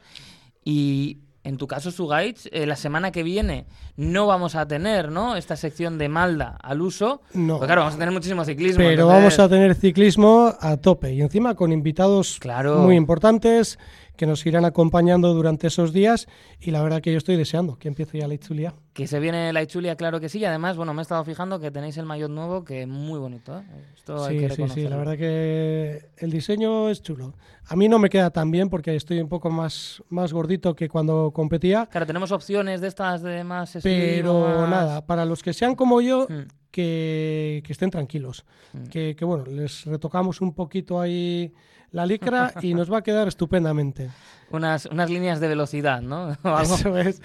Y 0.64 1.18
en 1.46 1.58
tu 1.58 1.68
caso, 1.68 1.92
Sugaich, 1.92 2.48
eh, 2.50 2.66
la 2.66 2.74
semana 2.74 3.12
que 3.12 3.22
viene 3.22 3.66
no 3.96 4.26
vamos 4.26 4.56
a 4.56 4.66
tener, 4.66 5.12
¿no? 5.12 5.36
Esta 5.36 5.54
sección 5.54 5.96
de 5.96 6.08
Malda 6.08 6.58
al 6.60 6.82
uso. 6.82 7.22
No. 7.34 7.60
claro, 7.60 7.82
vamos 7.82 7.94
a 7.94 7.98
tener 7.98 8.12
muchísimo 8.12 8.44
ciclismo. 8.44 8.82
Pero 8.82 9.06
vamos 9.06 9.38
a 9.38 9.48
tener 9.48 9.76
ciclismo 9.76 10.52
a 10.60 10.76
tope 10.76 11.12
y 11.14 11.22
encima 11.22 11.54
con 11.54 11.70
invitados 11.72 12.40
muy 12.78 12.96
importantes 12.96 13.78
que 14.16 14.26
nos 14.26 14.44
irán 14.46 14.64
acompañando 14.64 15.32
durante 15.34 15.66
esos 15.68 15.92
días 15.92 16.26
y 16.60 16.70
la 16.70 16.82
verdad 16.82 17.00
que 17.00 17.12
yo 17.12 17.18
estoy 17.18 17.36
deseando 17.36 17.78
que 17.78 17.88
empiece 17.88 18.18
ya 18.18 18.26
la 18.26 18.34
Itzulia. 18.34 18.74
Que 18.92 19.06
se 19.06 19.20
viene 19.20 19.52
la 19.52 19.62
Itzulia, 19.62 19.96
claro 19.96 20.20
que 20.20 20.28
sí, 20.28 20.38
y 20.38 20.44
además, 20.44 20.76
bueno, 20.76 20.94
me 20.94 21.00
he 21.00 21.04
estado 21.04 21.22
fijando 21.24 21.60
que 21.60 21.70
tenéis 21.70 21.96
el 21.98 22.06
maillot 22.06 22.30
nuevo 22.30 22.64
que 22.64 22.82
es 22.82 22.88
muy 22.88 23.18
bonito, 23.18 23.58
¿eh? 23.58 23.62
Esto 23.94 24.26
sí, 24.28 24.48
sí, 24.50 24.64
sí, 24.72 24.88
la 24.88 24.96
verdad 24.96 25.16
que 25.16 26.10
el 26.18 26.30
diseño 26.30 26.88
es 26.88 27.02
chulo. 27.02 27.34
A 27.68 27.76
mí 27.76 27.88
no 27.88 27.98
me 27.98 28.08
queda 28.08 28.30
tan 28.30 28.50
bien 28.50 28.68
porque 28.68 28.94
estoy 28.94 29.20
un 29.20 29.28
poco 29.28 29.50
más, 29.50 30.02
más 30.08 30.32
gordito 30.32 30.74
que 30.74 30.88
cuando 30.88 31.32
competía. 31.32 31.86
Claro, 31.86 32.06
tenemos 32.06 32.30
opciones 32.32 32.80
de 32.80 32.88
estas 32.88 33.22
de 33.22 33.42
más... 33.42 33.78
Pero 33.82 34.66
nada, 34.68 35.04
para 35.04 35.24
los 35.24 35.42
que 35.42 35.52
sean 35.52 35.74
como 35.74 36.00
yo... 36.00 36.26
Mm. 36.28 36.48
Que, 36.76 37.62
que, 37.64 37.72
estén 37.72 37.88
tranquilos. 37.88 38.44
Mm. 38.74 38.88
Que, 38.88 39.16
que, 39.16 39.24
bueno, 39.24 39.46
les 39.46 39.86
retocamos 39.86 40.42
un 40.42 40.52
poquito 40.52 41.00
ahí 41.00 41.54
la 41.96 42.04
licra 42.04 42.52
y 42.60 42.74
nos 42.74 42.92
va 42.92 42.98
a 42.98 43.02
quedar 43.02 43.26
estupendamente. 43.26 44.10
Unas, 44.50 44.86
unas 44.86 45.10
líneas 45.10 45.40
de 45.40 45.48
velocidad, 45.48 46.00
¿no? 46.02 46.36
algo, 46.44 46.74
Eso 46.76 46.96
es. 46.96 47.20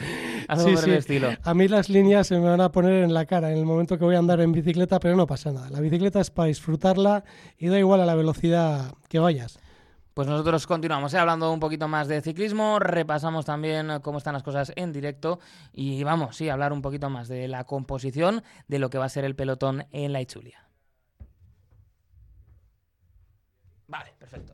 Algo 0.48 0.74
por 0.74 0.86
el 0.86 0.96
estilo. 0.96 1.30
A 1.44 1.54
mí 1.54 1.68
las 1.68 1.88
líneas 1.88 2.26
se 2.26 2.40
me 2.40 2.50
van 2.50 2.62
a 2.62 2.72
poner 2.72 3.04
en 3.04 3.14
la 3.14 3.28
cara 3.28 3.52
en 3.52 3.60
el 3.60 3.66
momento 3.66 4.00
que 4.00 4.06
voy 4.06 4.16
a 4.16 4.18
andar 4.18 4.42
en 4.42 4.52
bicicleta, 4.52 5.00
pero 5.00 5.16
no 5.16 5.28
pasa 5.28 5.52
nada. 5.52 5.70
La 5.70 5.82
bicicleta 5.82 6.20
es 6.20 6.32
para 6.32 6.48
disfrutarla 6.48 7.24
y 7.60 7.68
da 7.68 7.78
igual 7.78 8.02
a 8.02 8.08
la 8.08 8.16
velocidad 8.16 8.96
que 9.08 9.20
vayas. 9.20 9.60
Pues 10.16 10.28
nosotros 10.28 10.66
continuamos 10.66 11.14
¿eh? 11.14 11.20
hablando 11.20 11.54
un 11.54 11.60
poquito 11.60 11.88
más 11.88 12.08
de 12.08 12.22
ciclismo, 12.22 12.80
repasamos 12.80 13.46
también 13.46 14.00
cómo 14.02 14.18
están 14.18 14.34
las 14.34 14.42
cosas 14.42 14.74
en 14.76 14.92
directo 14.92 15.40
y 15.74 16.04
vamos, 16.04 16.38
sí, 16.38 16.50
a 16.50 16.54
hablar 16.54 16.74
un 16.74 16.82
poquito 16.82 17.10
más 17.12 17.28
de 17.28 17.48
la 17.48 17.66
composición 17.66 18.42
de 18.68 18.80
lo 18.80 18.90
que 18.90 18.98
va 18.98 19.06
a 19.06 19.10
ser 19.10 19.26
el 19.26 19.36
pelotón 19.36 19.86
en 19.92 20.12
la 20.12 20.22
Ichulia. 20.22 20.66
Vale, 23.88 24.14
perfecto. 24.18 24.51